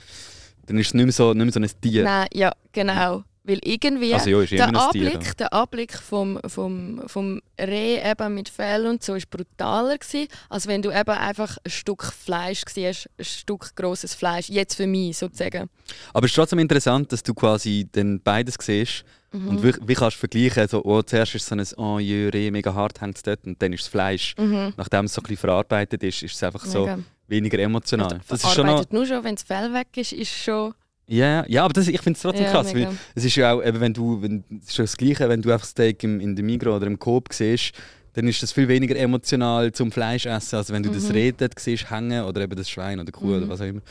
[0.65, 2.03] Dann ist es nicht mehr so, nicht mehr so ein Tier.
[2.03, 3.23] Nein, ja, genau.
[3.43, 5.11] Weil irgendwie Also ja, der ein Tier.
[5.11, 10.27] Anblick, der Anblick vom, vom, vom Reh eben mit Fell und so ist brutaler gewesen,
[10.49, 14.49] als wenn du eben einfach ein Stück Fleisch siehst, ein Stück grosses Fleisch.
[14.49, 15.69] Jetzt für mich sozusagen.
[16.13, 19.03] Aber es ist trotzdem interessant, dass du quasi dann beides siehst.
[19.39, 19.47] Mhm.
[19.49, 22.73] Und wie, wie kannst du vergleichen, so, oh, zuerst ist so ein «Oh, jö, mega
[22.73, 24.35] hart hängt es dort» und dann ist das Fleisch.
[24.37, 24.73] Mhm.
[24.77, 26.99] Nachdem es so ein bisschen verarbeitet ist, ist es einfach so Mega.
[27.27, 28.19] weniger emotional.
[28.27, 30.73] Das ist schon noch, nur schon, wenn das Fell weg ist, ist schon
[31.07, 32.87] Ja, ja, aber das, ich finde es trotzdem Ja, krass, mega.
[32.89, 35.41] weil es ist ja auch, eben, wenn du, wenn, es ist ja das Gleiche, wenn
[35.41, 37.73] du einfach Steak im, in der Migros oder im Coop siehst,
[38.13, 41.11] dann ist das viel weniger emotional zum Fleisch essen, als wenn du das Mhm.
[41.11, 43.49] Reh dort siehst hängen oder eben das Schwein oder Kuh oder Mhm.
[43.49, 43.81] was auch immer.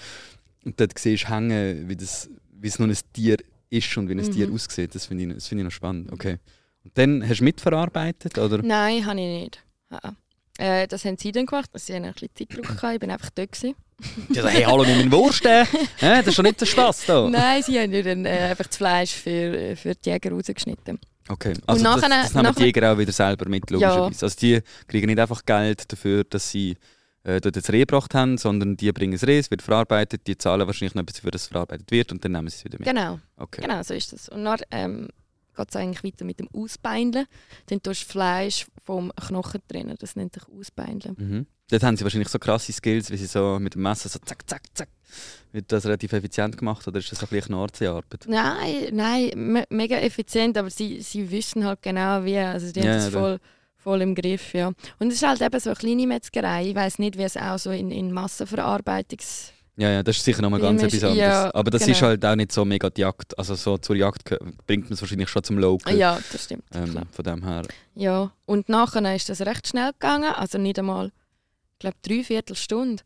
[0.64, 3.36] Und dort siehst hängen, wie, das, wie es noch ein Tier
[3.76, 4.54] ist und wie ein Tier Mhm.
[4.54, 4.94] aussieht.
[4.94, 6.12] Das finde ich, das finde ich noch spannend.
[6.12, 6.38] Okay.
[6.84, 8.58] Und dann hast du mitverarbeitet, oder?
[8.62, 9.62] Nein, habe ich nicht.
[9.90, 10.12] Ah, ah.
[10.58, 11.68] Äh, das haben sie dann gemacht.
[11.74, 12.94] Sie haben ein bisschen Zeitdruck gehabt.
[12.94, 13.52] Ich bin einfach dort.
[13.52, 13.74] Gewesen.
[14.28, 15.64] Die so, hey, hallo, nimm meinen Wurst, äh.
[16.00, 17.28] Das ist doch nicht der Spaß da.
[17.30, 20.98] Nein, sie haben ja dann äh, einfach das Fleisch für, für die Jäger rausgeschnitten.
[21.28, 24.26] Okay, also das, nachher- das die nachher- Jäger auch wieder selber mit, logischerweise.
[24.26, 26.76] Also die kriegen nicht einfach Geld dafür, dass sie
[27.24, 30.38] äh, dort das Reh gebracht haben, sondern die bringen das Reh, es wird verarbeitet, die
[30.38, 32.78] zahlen wahrscheinlich noch etwas dafür, dass es verarbeitet wird und dann nehmen sie es wieder
[32.78, 32.86] mit.
[32.88, 33.62] Genau, Okay.
[33.62, 34.28] genau, so ist das.
[34.28, 35.08] Und dann ähm,
[35.56, 37.26] geht es eigentlich weiter mit dem Ausbeindeln.
[37.66, 39.96] Dann tust du das Fleisch vom Knochen trennen.
[39.98, 41.14] Das nennt sich Ausbeindeln.
[41.18, 41.46] Mhm.
[41.70, 44.46] Dort haben sie wahrscheinlich so krasse Skills, wie sie so mit dem Messer so zack,
[44.48, 44.88] zack, zack.
[45.52, 48.26] Wird das relativ effizient gemacht oder ist das ein bisschen Nordseearbeit?
[48.26, 52.36] Nein, nein, me mega effizient, aber sie, sie wissen halt genau wie.
[52.36, 53.38] Also die Ja, haben das ja, da-
[53.84, 54.72] voll, im Griff, ja.
[54.98, 56.68] Und es ist halt eben so eine kleine Metzgerei.
[56.68, 59.52] Ich weiß nicht, wie es auch so in, in Massenverarbeitungs...
[59.76, 61.18] Ja, ja, das ist sicher nochmal ganz etwas anderes.
[61.18, 61.92] ja, Aber das genau.
[61.96, 63.36] ist halt auch nicht so mega die Jagd.
[63.36, 64.22] Also so zur Jagd
[64.66, 65.96] bringt man es wahrscheinlich schon zum Local.
[65.96, 66.62] Ja, das stimmt.
[66.74, 67.62] ähm, von dem her.
[67.96, 71.06] Ja, und nachher ist das recht schnell gegangen, also nicht einmal,
[71.72, 73.02] ich glaube, drei Viertelstunde.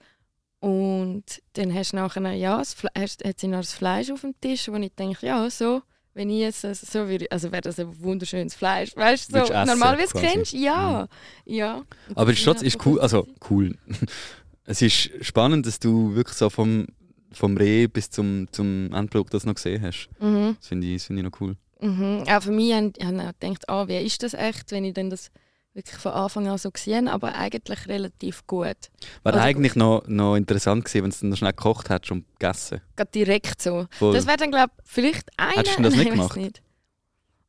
[0.61, 4.69] Und dann hast du nachher, ja, hast, hat sie noch das Fleisch auf dem Tisch,
[4.69, 5.83] wo ich denke, ja, so,
[6.19, 9.53] wenn ich jetzt, das- so würde, also wäre das ein wunderschönes Fleisch, weißt so, du
[9.65, 10.27] normalerweise quasi.
[10.27, 11.09] kennst du, ja,
[11.47, 11.83] ja.
[12.15, 13.75] Aber es ist trotzdem ist Ja, cool, also cool.
[14.67, 16.87] es ist spannend, dass du wirklich so vom,
[17.33, 20.09] vom Reh bis zum, zum Endprodukt das noch gesehen hast.
[20.21, 21.57] Mhm, Das finde ich, das finde ich noch cool.
[21.81, 22.25] mhm.
[22.29, 25.11] Auch für mich habe ich auch gedacht, ah, wie ist das echt, wenn ich dann
[25.11, 25.31] das
[25.79, 28.67] wirklich von Anfang an so gesehen aber eigentlich relativ gut.
[28.67, 28.77] Wäre
[29.25, 32.81] Also- eigentlich noch, noch interessant gewesen, wenn du dann noch schnell gekocht hättest und gegessen.
[32.97, 33.87] Gerade direkt so.
[33.93, 34.13] Voll.
[34.13, 35.53] Das wäre dann, glaube ich, vielleicht einer.
[35.57, 36.37] Hättest du das nicht Nein, ich weiss gemacht?
[36.37, 36.63] Nicht.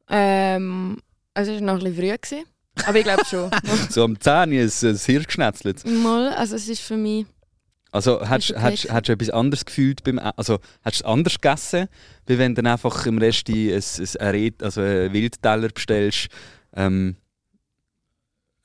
[0.10, 0.98] Ähm,
[1.34, 2.18] also es war noch ein bisschen früh.
[2.18, 2.46] Gewesen.
[2.86, 3.52] Aber ich glaube schon.
[3.90, 5.86] so am 10 Uhr ein, Hirn geschnetzelt.
[5.86, 7.26] Mal, also es ist für mich...
[7.92, 11.88] Also hättest Ist du etwas anderes gefühlt beim Also hättest du es anders gegessen,
[12.28, 16.28] wie wenn du dann einfach im Rest ein, ein, ein, also einen Wildteller bestellst.
[16.76, 17.16] Ähm,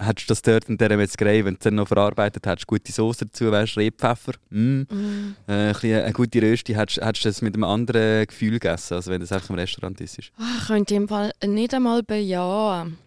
[0.07, 2.91] hättest du das dort in dieser Metzgerei, wenn du es dann noch verarbeitet hättest, gute
[2.93, 7.29] Soße dazu, weißt, Rebpfeffer, mm, Mm, äh, ein bisschen eine gute Rösti, hättest, hättest du
[7.29, 10.31] das mit einem anderen Gefühl gegessen, als wenn du es einfach im Restaurant isst.
[10.39, 12.99] ah, ich könnte im Fall nicht einmal bejahen.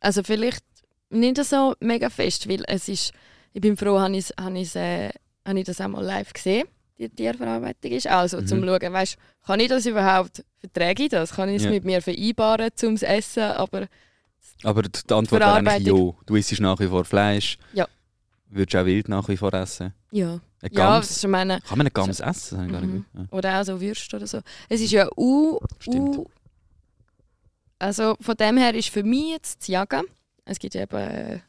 [0.00, 0.64] Also vielleicht
[1.10, 3.12] nicht so mega fest, weil es ist...
[3.52, 5.10] Ich bin froh, habe ich, habe ich, äh,
[5.46, 6.66] habe ich das einmal live gesehen,
[6.98, 8.06] die Tierverarbeitung ist.
[8.06, 8.66] Also zum Mhm.
[8.66, 11.32] Schauen, weißt, kann ich das überhaupt, verträge ich das?
[11.34, 11.70] Kann ich es Ja.
[11.70, 13.42] mit mir vereinbaren zum Essen?
[13.44, 13.86] Aber
[14.62, 16.12] Aber die Antwort wäre eigentlich ja.
[16.26, 17.58] Du isst nach wie vor Fleisch.
[17.72, 17.86] Ja.
[18.48, 19.92] Würdest du auch Wild nach wie vor essen?
[20.12, 21.22] ja, Eine ja, Gams?
[21.22, 22.68] ich meine, Kann man eine Gams essen?
[22.70, 23.04] Gar nicht Mhm.
[23.12, 23.32] gewusst.
[23.32, 24.40] Oder auch so Würste oder so.
[24.68, 26.24] Es ist ja u, u
[27.78, 30.04] Also von dem her ist für mich jetzt das Jagen,
[30.44, 31.40] es gibt ja eben, äh,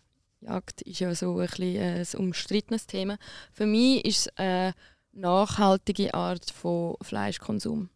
[0.41, 3.17] Jagd ist ja so ein, bisschen, äh, ein umstrittenes Thema.
[3.53, 4.73] Für mich ist es eine
[5.13, 7.89] nachhaltige Art von Fleischkonsum.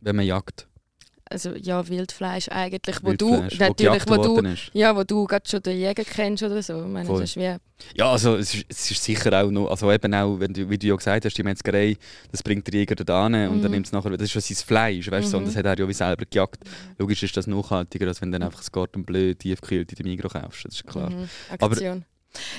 [0.00, 0.66] Wenn man jagt.
[1.30, 3.26] Also ja, Wildfleisch eigentlich, wo Wildfleisch, du
[3.58, 4.70] wo natürlich, gejagt wo du, ist.
[4.74, 6.82] ja, wo du gerade schon den Jäger kennst oder so.
[6.82, 7.20] Ich meine, Voll.
[7.22, 7.56] das ist wie,
[7.96, 10.76] Ja, also es ist, es ist sicher auch noch, also eben auch, wenn du, wie
[10.76, 11.96] du ja gesagt hast, die Metzgerei,
[12.30, 13.62] das bringt der Jäger da hin und Mhm.
[13.62, 15.46] dann nimmt es nachher, das ist schon sein Fleisch, weißt du, so, und Mhm.
[15.48, 16.62] das hat er ja wie selber gejagt.
[16.98, 20.06] Logisch ist das nachhaltiger, als wenn du dann einfach das Garten blöd tiefgekühlt in der
[20.06, 21.08] Migros kaufst, das ist klar.
[21.10, 22.04] mhm, Aber-.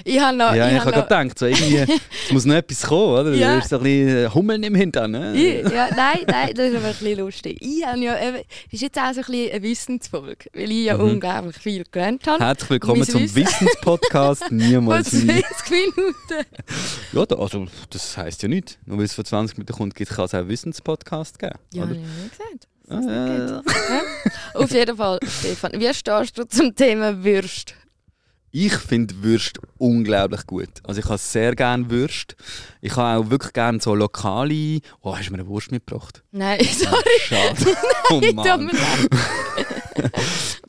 [0.04, 1.78] Ich habe noch, ja, ich, ich habe habe gerade gedacht, so irgendwie,
[2.28, 3.34] es muss noch etwas kommen, oder?
[3.34, 3.56] Ja.
[3.56, 5.36] Du hast so ein bisschen Hummeln im Hintern, ne?
[5.36, 7.58] Ich, ja, nein, nein, das ist aber ein bisschen lustig.
[7.62, 10.98] Ich habe ja das ist jetzt auch so ein bisschen eine Wissensfolge, weil ich ja
[10.98, 11.04] Mhm.
[11.12, 12.44] unglaublich viel gelernt habe.
[12.44, 15.42] Herzlich willkommen Mein zum Wissen- Wissenspodcast, niemals nie.
[15.42, 16.48] 20 Minuten.
[17.14, 18.78] Ja, da, also, das heisst ja nicht.
[18.86, 21.54] Nur weil es vor 20 Minuten kommt, kann es auch einen Wissenspodcast geben.
[21.74, 21.92] Ja, oder?
[21.92, 22.68] habe ich ja gesagt.
[22.88, 23.48] Ah, ja.
[23.96, 24.02] Ja?
[24.54, 27.74] Auf jeden Fall, Stefan, wie stehst du zum Thema Würst?
[28.58, 30.70] Ich finde Würst unglaublich gut.
[30.86, 32.38] Also ich habe sehr gerne Würst.
[32.80, 34.80] Ich habe auch wirklich gerne so lokale...
[35.02, 36.24] Oh, hast du mir eine Wurst mitgebracht?
[36.32, 37.76] Nein, sorry, Schade.
[38.12, 38.72] Oh Mann.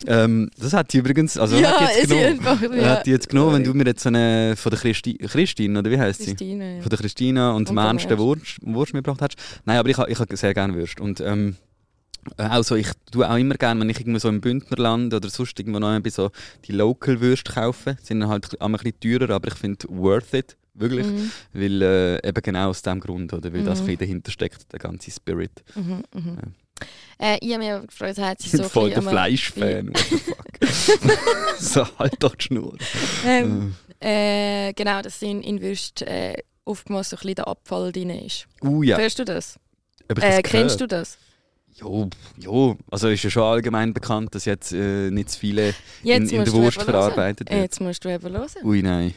[0.09, 1.37] Ähm, das hat sie übrigens...
[1.37, 2.49] Also ja, hat die jetzt genommen.
[2.49, 2.91] einfach, Ja.
[2.91, 5.99] Hat die jetzt genommen, wenn du mir jetzt eine von der Christi Christine, oder wie
[5.99, 6.27] heißt sie?
[6.27, 6.83] Christine, ja.
[6.83, 8.19] Von der Christina und, Und dem Ernst.
[8.19, 9.37] Wurst, Wurst mitgebracht hast.
[9.65, 11.01] Nein, aber ich, ich habe sehr gerne Würst.
[11.01, 11.76] Und ähm, äh,
[12.37, 15.79] also ich tue auch immer gerne, wenn ich irgendwo so im Bündnerland oder sonst irgendwo
[15.79, 16.31] noch bei so
[16.67, 20.57] die Local Würste kaufe, sind dann halt ein bisschen teurer, aber ich finde worth it,
[20.75, 21.07] wirklich.
[21.07, 23.53] Mhm, Weil äh, eben genau aus dem Grund, oder?
[23.53, 23.85] Weil das Mhm.
[23.85, 25.63] ein bisschen dahinter steckt, der ganze Spirit.
[25.75, 26.39] mhm, mhm.
[27.19, 29.99] Äh, ich habe mich aber gefreut, hat Ich sie bin so voll der Fleischfan, what
[30.11, 30.59] the fuck.
[31.59, 32.77] so, halt doch die Schnur.
[33.25, 36.35] Ähm, äh, genau, dass in, in Würst äh,
[36.67, 38.47] oftmals so ein bisschen der Abfall drin ist.
[38.63, 39.59] Uh ja, Hörst du das?
[40.09, 41.17] Äh, das kennst du das?
[41.79, 42.09] Jo,
[42.39, 46.33] jo, also ist ja schon allgemein bekannt, dass jetzt äh, nicht zu viele in, Jetzt
[46.33, 47.61] in der Wurst verarbeitet wird.
[47.61, 48.49] Jetzt musst du eben hören.
[48.65, 49.15] Ui, nein.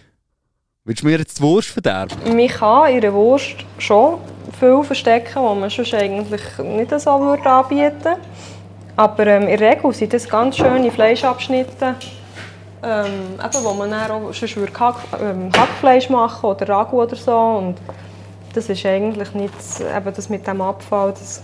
[0.83, 2.15] Willst du mir jetzt die Wurst verderben?
[2.35, 4.19] Man kann in der Wurst schon
[4.59, 8.17] viel verstecken, was man sonst eigentlich nicht so würde anbieten würde.
[8.97, 11.95] Aber ähm, in der Regel sind das ganz schöne Fleischabschnitte,
[12.83, 17.15] ähm, eben, wo man dann auch sonst würde Hack, ähm, Hackfleisch machen oder Ragu oder
[17.15, 17.37] so.
[17.37, 17.75] Und
[18.53, 21.41] das ist eigentlich nicht, eben das mit dem Abfall, das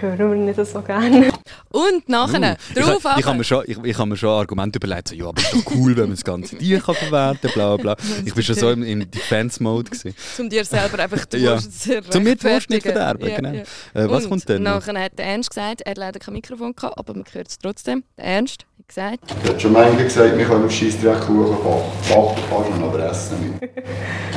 [0.00, 1.30] hören wir nicht so gerne.
[1.72, 4.78] Und nachher, Uh, drauf ich, ich, habe mir schon, ich, ich habe mir schon Argumente
[4.78, 7.52] überlegt, so, ja, aber ist doch cool, wenn man das ganze Tier kann verwerten kann,
[7.52, 7.96] bla bla.
[8.24, 9.90] Ich war schon so im, im Defense-Mode.
[9.90, 10.14] gewesen.
[10.38, 11.58] um dir selber einfach die Ja.
[11.58, 13.52] Zu Zum mir die Wurst nicht verderben, Ja, genau.
[13.52, 13.62] ja.
[13.94, 14.84] Äh, was Und kommt denn noch?
[14.84, 17.58] Nachher hat der Ernst gesagt, er hat leider kein Mikrofon gehabt, aber man hört es
[17.58, 18.02] trotzdem.
[18.18, 22.42] Der Ernst hat gesagt, Ich habe schon manchmal gesagt, wir können Scheissdreck Kuchen backen.
[22.50, 23.72] Backen aber essen nicht.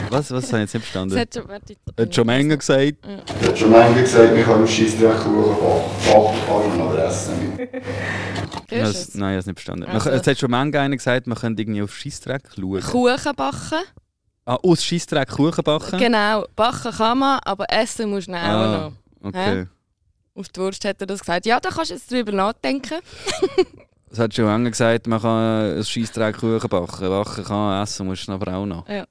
[0.10, 1.18] Was, was habe ich jetzt nicht verstanden?
[1.20, 1.48] hat schon,
[1.98, 2.94] Hat schon Menge gesagt,
[3.42, 6.40] Ich habe schon manchmal gesagt, wir können Scheissdreck Kuchen backen.
[6.48, 7.23] Backen aber essen
[8.70, 9.84] du Das, nein, ich habe es nicht verstanden.
[9.86, 12.82] Also- Man, es hat schon manchmal einer gesagt, man könnte irgendwie auf Scheissdreck schauen.
[12.82, 13.80] Kuchen backen.
[14.46, 15.98] Ah, aus Scheissdreck Kuchen backen?
[16.00, 19.28] Genau, backen kann man, aber essen musst du dann auch Ah, noch.
[19.30, 19.68] okay.
[20.36, 21.46] Auf die Wurst hat er das gesagt.
[21.46, 23.00] Ja, da kannst du jetzt drüber nachdenken.
[24.12, 27.10] Es hat schon lange gesagt, man kann ein Scheissdreck Kuchen backen.
[27.10, 28.88] Backen kann, essen musst du aber auch noch.
[28.88, 29.08] Ja.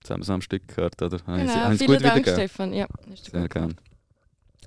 [0.00, 1.18] Das haben wir so am Stück gehört, oder?
[1.18, 1.46] Genau, habe ich
[1.80, 2.34] es vielen gut Dank, wiedergegeben?
[2.34, 2.72] Stefan.
[2.72, 3.74] Ja, hast du Sehr gut gerne.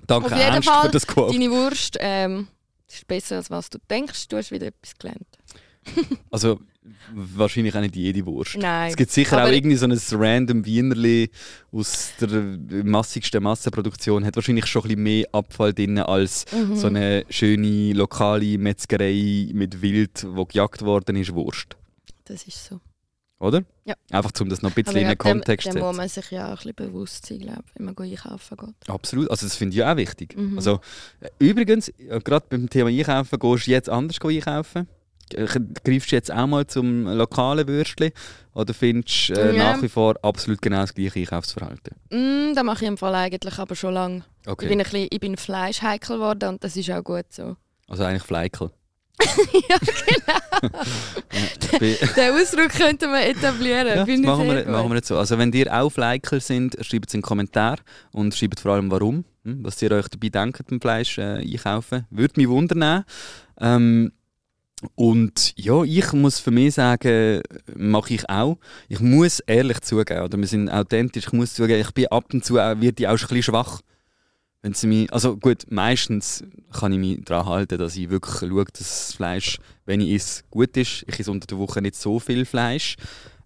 [0.06, 1.32] Danke Auf jeden Ernst Fall, für das Quote.
[1.32, 2.48] Deine Wurst ähm,
[2.88, 4.28] ist besser, als was du denkst.
[4.28, 5.26] Du hast wieder etwas gelernt.
[6.30, 6.60] Also
[7.12, 8.56] wahrscheinlich auch nicht jede Wurst.
[8.56, 8.90] Nein.
[8.90, 11.30] Es gibt sicher Aber- auch irgendwie so ein random Wienerli
[11.70, 12.28] aus der
[12.84, 16.76] massigsten Massenproduktion, hat wahrscheinlich schon ein bisschen mehr Abfall drin als Mhm.
[16.76, 21.76] so eine schöne lokale Metzgerei mit Wild, wo gejagt worden ist, Wurst.
[22.24, 22.80] Das ist so.
[23.42, 23.64] Oder?
[23.84, 23.94] Ja.
[24.12, 25.96] Einfach um das noch ein bisschen in den Kontext zu dem muss setzen.
[25.96, 28.88] man sich ja auch ein bisschen bewusst sein, glaub, wenn man einkaufen geht.
[28.88, 30.36] Absolut, also das finde ich auch wichtig.
[30.36, 30.56] Mhm.
[30.58, 30.78] Also,
[31.20, 34.86] äh, übrigens, äh, gerade beim Thema Einkaufen, gehst du jetzt anders einkaufen?
[35.82, 38.12] Greifst du jetzt auch mal zum lokalen Würstchen?
[38.54, 39.72] Oder findest du äh, Ja.
[39.72, 41.96] nach wie vor absolut genau das gleiche Einkaufsverhalten?
[42.10, 44.24] Mm, das mache ich im Fall eigentlich aber schon lange.
[44.46, 44.66] Okay.
[44.66, 47.56] Ich bin, ein bisschen, ich bin Fleischheikel geworden und das ist auch gut so.
[47.88, 48.70] Also eigentlich Fleikel.
[49.68, 51.92] ja, genau.
[52.16, 53.86] Den Ausdruck könnten wir etablieren.
[53.86, 54.72] ja, das machen, wir, gut.
[54.72, 55.18] machen wir jetzt so.
[55.18, 57.78] Also wenn ihr auch Fleikel sind, schreibt es in den Kommentar
[58.12, 62.06] und schreibt vor allem warum, hm, was ihr euch dabei denkt beim Fleisch äh, einkaufen.
[62.10, 63.04] Würde mich wundern.
[63.60, 64.12] Ähm,
[64.94, 67.40] und ja, ich muss für mich sagen,
[67.76, 68.58] mache ich auch.
[68.88, 72.44] Ich muss ehrlich zugeben, oder wir sind authentisch, ich muss zugeben, ich bin ab und
[72.44, 73.80] zu auch, werde ich auch ein bisschen schwach.
[74.62, 78.64] Wenn sie mich, also gut, meistens kann ich mich daran halten, dass ich wirklich schaue,
[78.64, 81.04] dass das Fleisch, wenn ich esse, gut ist.
[81.08, 82.96] Ich esse unter der Woche nicht so viel Fleisch.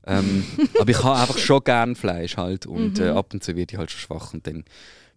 [0.07, 0.45] Ähm,
[0.79, 2.67] aber ich habe einfach schon gern Fleisch halt.
[2.67, 3.17] Und äh, Mhm.
[3.17, 4.35] ab und zu werde ich halt schon schwach.
[4.35, 4.65] Und dann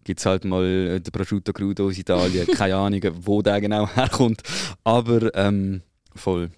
[0.02, 2.46] gibt es halt mal äh, den Prosciutto Crudo aus Italien.
[2.54, 4.42] Keine Ahnung, wo der genau herkommt.
[4.82, 5.82] Aber ähm,
[6.16, 6.50] voll.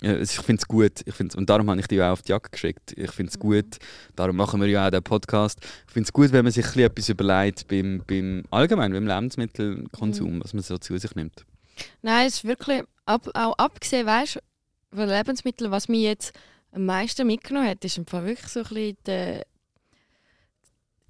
[0.00, 1.02] Ich finde es gut.
[1.06, 2.92] Ich find's, und darum habe ich die auch auf die Jacke geschickt.
[2.96, 3.78] Ich finde es gut.
[4.14, 5.58] Darum machen wir ja auch den Podcast.
[5.86, 9.06] Ich finde es gut, wenn man sich ein bisschen etwas überlegt beim, beim allgemein beim
[9.06, 11.44] Lebensmittelkonsum, was man so zu sich nimmt.
[12.02, 14.40] Nein, es ist wirklich, ab, auch abgesehen, weißt
[14.92, 16.32] von Lebensmitteln, was mich jetzt
[16.72, 19.46] am meisten mitgenommen hat, ist im Fall wirklich so ein bisschen der,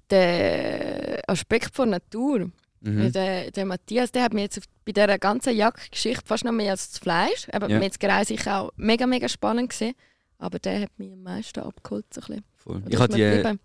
[0.09, 2.51] der Aspekt von Natur.
[2.81, 3.11] Mhm.
[3.11, 6.91] Der, der Matthias, der hat mir jetzt bei dieser ganzen Jagdgeschichte fast noch mehr als
[6.91, 7.79] das Fleisch, aber Ja.
[7.79, 9.93] Metzgerei sicher auch mega, mega spannend gesehen.
[10.37, 12.05] Aber der hat mich am meisten abgeholt.
[12.13, 12.83] So ein bisschen.
[12.89, 13.59] Ich habe die,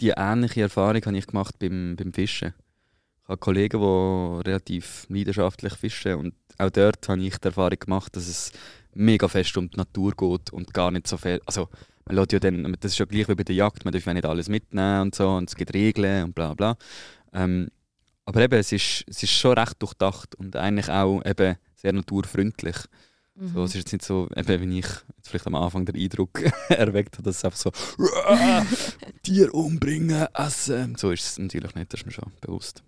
[0.00, 2.54] die ähnliche Erfahrung habe ich gemacht beim, beim Fischen.
[3.22, 8.16] Ich habe Kollegen, die relativ leidenschaftlich fischen und auch dort habe ich die Erfahrung gemacht,
[8.16, 8.52] dass es
[8.94, 11.40] mega fest um die Natur geht und gar nicht so viel.
[11.46, 11.68] Also
[12.06, 14.14] man lässt ja dann, das ist ja gleich wie bei der Jagd, man darf ja
[14.14, 16.76] nicht alles mitnehmen und so und es gibt Regeln und bla bla.
[17.32, 17.68] Ähm,
[18.28, 22.76] aber eben, es ist, es ist schon recht durchdacht und eigentlich auch eben sehr naturfreundlich.
[23.34, 23.52] Mhm.
[23.54, 24.84] So, es ist jetzt nicht so, eben, wenn ich
[25.16, 27.70] jetzt vielleicht am Anfang den Eindruck erweckt habe, dass es einfach so
[29.22, 30.96] Tier umbringen, essen.
[30.96, 32.82] So ist es natürlich nicht, das ist mir schon bewusst.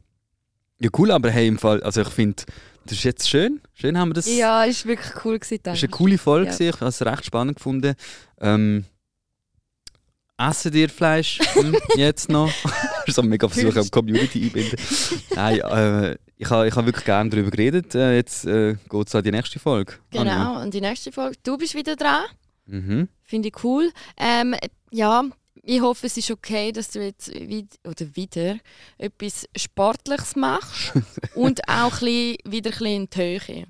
[0.78, 2.42] Ja, cool, aber hey, im Fall, also ich finde,
[2.84, 3.60] das ist jetzt schön.
[3.74, 4.26] Schön haben wir das.
[4.26, 5.38] Ja, es war wirklich cool.
[5.38, 6.68] Gewesen, Das war eine coole Folge, Ja.
[6.70, 7.94] ich habe es recht spannend gefunden.
[8.40, 8.84] Ähm,
[10.40, 12.50] essen dir Fleisch hm, jetzt noch?
[13.06, 14.78] so mega Versuch, am Community einbinden.
[15.34, 17.94] Nein, äh, ich habe ich ha wirklich gerne darüber geredet.
[17.94, 19.94] Äh, jetzt äh, geht es an die nächste Folge.
[20.10, 22.24] Genau, und die nächste Folge, du bist wieder dran.
[22.66, 23.08] Mhm.
[23.22, 23.90] Finde ich cool.
[24.16, 24.54] Ähm,
[24.90, 25.24] ja,
[25.62, 28.56] ich hoffe, es ist okay, dass du jetzt wi oder wieder
[28.98, 30.92] etwas Sportliches machst
[31.34, 33.66] und auch ein bisschen, wieder ein bisschen in die Höhe.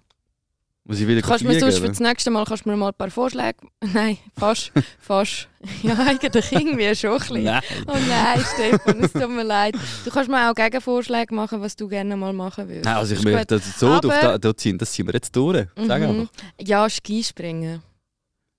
[0.90, 2.94] Muss ich wieder Kannst du mir sonst für das nächste Mal kannst mir mal ein
[2.94, 3.58] paar Vorschläge...
[3.80, 4.72] Nein, fast.
[4.98, 5.46] fast.
[5.84, 7.44] Ja, eigentlich irgendwie schon ein bisschen.
[7.44, 7.62] Nein.
[7.86, 9.76] Oh nein, Stefan, es tut mir leid.
[10.04, 12.86] Du kannst mir auch Gegenvorschläge machen, was du gerne mal machen würdest.
[12.86, 15.68] Nein, also ich möchte das so Aber- da, da ziehen, das ziehen wir jetzt durch.
[15.76, 16.08] Sag Mhm.
[16.22, 16.32] einfach.
[16.60, 17.82] Ja, Skispringen.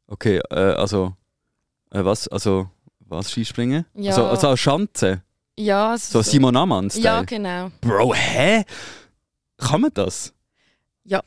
[0.07, 1.13] Okay, äh, also,
[1.91, 2.69] äh, was, also,
[2.99, 3.86] was Skispringen?
[3.93, 4.11] Ja.
[4.11, 5.21] Also, also als Schanze?
[5.57, 7.03] Ja, So Simon Ammann-Style?
[7.03, 7.71] Ja, genau.
[7.82, 8.63] Bro, hä?
[9.57, 10.34] Kann man das?
[11.03, 11.21] Ja.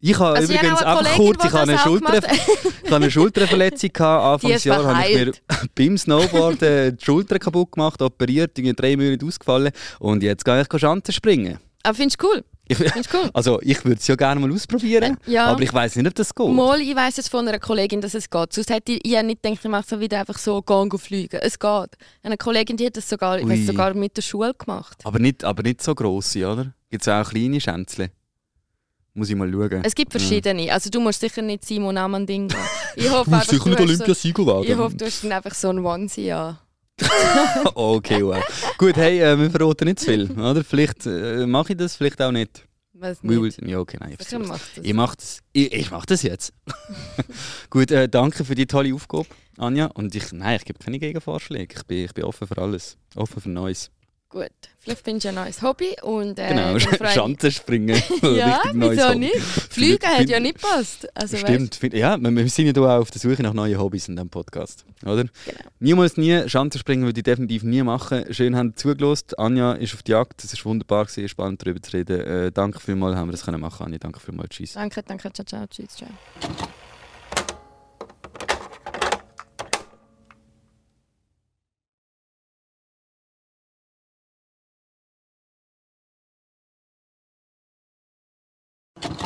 [0.00, 2.96] Ich habe Also habe übrigens auch eine einfach kurz, ich habe eine, Schulter, ich habe
[2.96, 4.44] eine Schulterverletzung gehabt.
[4.44, 5.32] Ist Anfangsjahr habe ich mir
[5.74, 10.80] beim Snowboarden die Schulter kaputt gemacht, operiert, irgendwie drei Monate ausgefallen und jetzt gehe ich
[10.80, 11.58] Schanze springen.
[11.82, 12.44] Aber findest du cool?
[12.68, 13.30] Ich, cool?
[13.32, 15.46] also ich würde es ja gerne mal ausprobieren, Äh, ja.
[15.46, 16.48] aber ich weiß nicht, ob das geht.
[16.48, 18.52] Mal, ich weiss jetzt von einer Kollegin, dass es geht.
[18.52, 21.40] Sonst hätte ich, ich nicht gedacht, ich mache so wieder einfach so gehen und fliegen.
[21.42, 21.88] Es geht.
[22.22, 24.98] Eine Kollegin, die hat das sogar, ich weiss, sogar mit der Schule gemacht.
[25.04, 26.72] Aber nicht, aber nicht so grosse, oder?
[26.90, 28.10] Gibt es auch kleine Schänzle?
[29.18, 29.82] Muss ich mal schauen.
[29.82, 30.72] Es gibt verschiedene.
[30.72, 32.58] Also du musst sicher nicht Simon Amann Ding gehen.
[32.94, 34.64] Ich hoffe Du musst sicher nicht hast so, Olympiasieger werden.
[34.64, 36.58] ich hoffe, du hast dann einfach so ein Onesie an.
[37.74, 38.42] okay, wow.
[38.78, 40.62] Gut, hey, äh, wir verraten nicht zu viel, oder?
[40.62, 42.64] Vielleicht äh, mache ich das, vielleicht auch nicht.
[42.92, 43.60] We nicht.
[43.60, 44.16] will, ja, okay, nein.
[44.18, 44.84] Ich, macht das.
[44.84, 45.40] ich mache das.
[45.52, 46.52] Ich, ich mache das jetzt.
[47.70, 49.86] Gut, äh, danke für die tolle Aufgabe, Anja.
[49.86, 51.74] Und ich, nein, ich gebe keine Gegenvorschläge.
[51.76, 52.96] Ich bin, ich bin offen für alles.
[53.16, 53.90] Offen für Neues.
[54.30, 54.50] Gut.
[54.78, 58.00] Vielleicht findest du ein neues Hobby und äh, genau, Schanzen springen.
[58.22, 59.36] Ja, wieso nicht?
[59.36, 61.08] Fliegen hat ja nicht gepasst.
[61.14, 64.08] Also, Stimmt, find, ja, wir, wir sind ja auch auf der Suche nach neuen Hobbys
[64.08, 65.24] in diesem Podcast, oder?
[65.24, 65.30] Genau.
[65.80, 68.32] Niemals nie, Schanzenspringen würde ich definitiv nie machen.
[68.32, 69.38] Schön haben zugelost.
[69.38, 72.20] Anja ist auf die Jagd, es war wunderbar, gewesen, spannend darüber zu reden.
[72.20, 73.98] Äh, danke vielmals, haben wir das können machen, Anja.
[73.98, 74.74] Danke vielmals, tschüss.
[74.74, 76.08] Danke, danke, ciao, ciao, tschüss, ciao.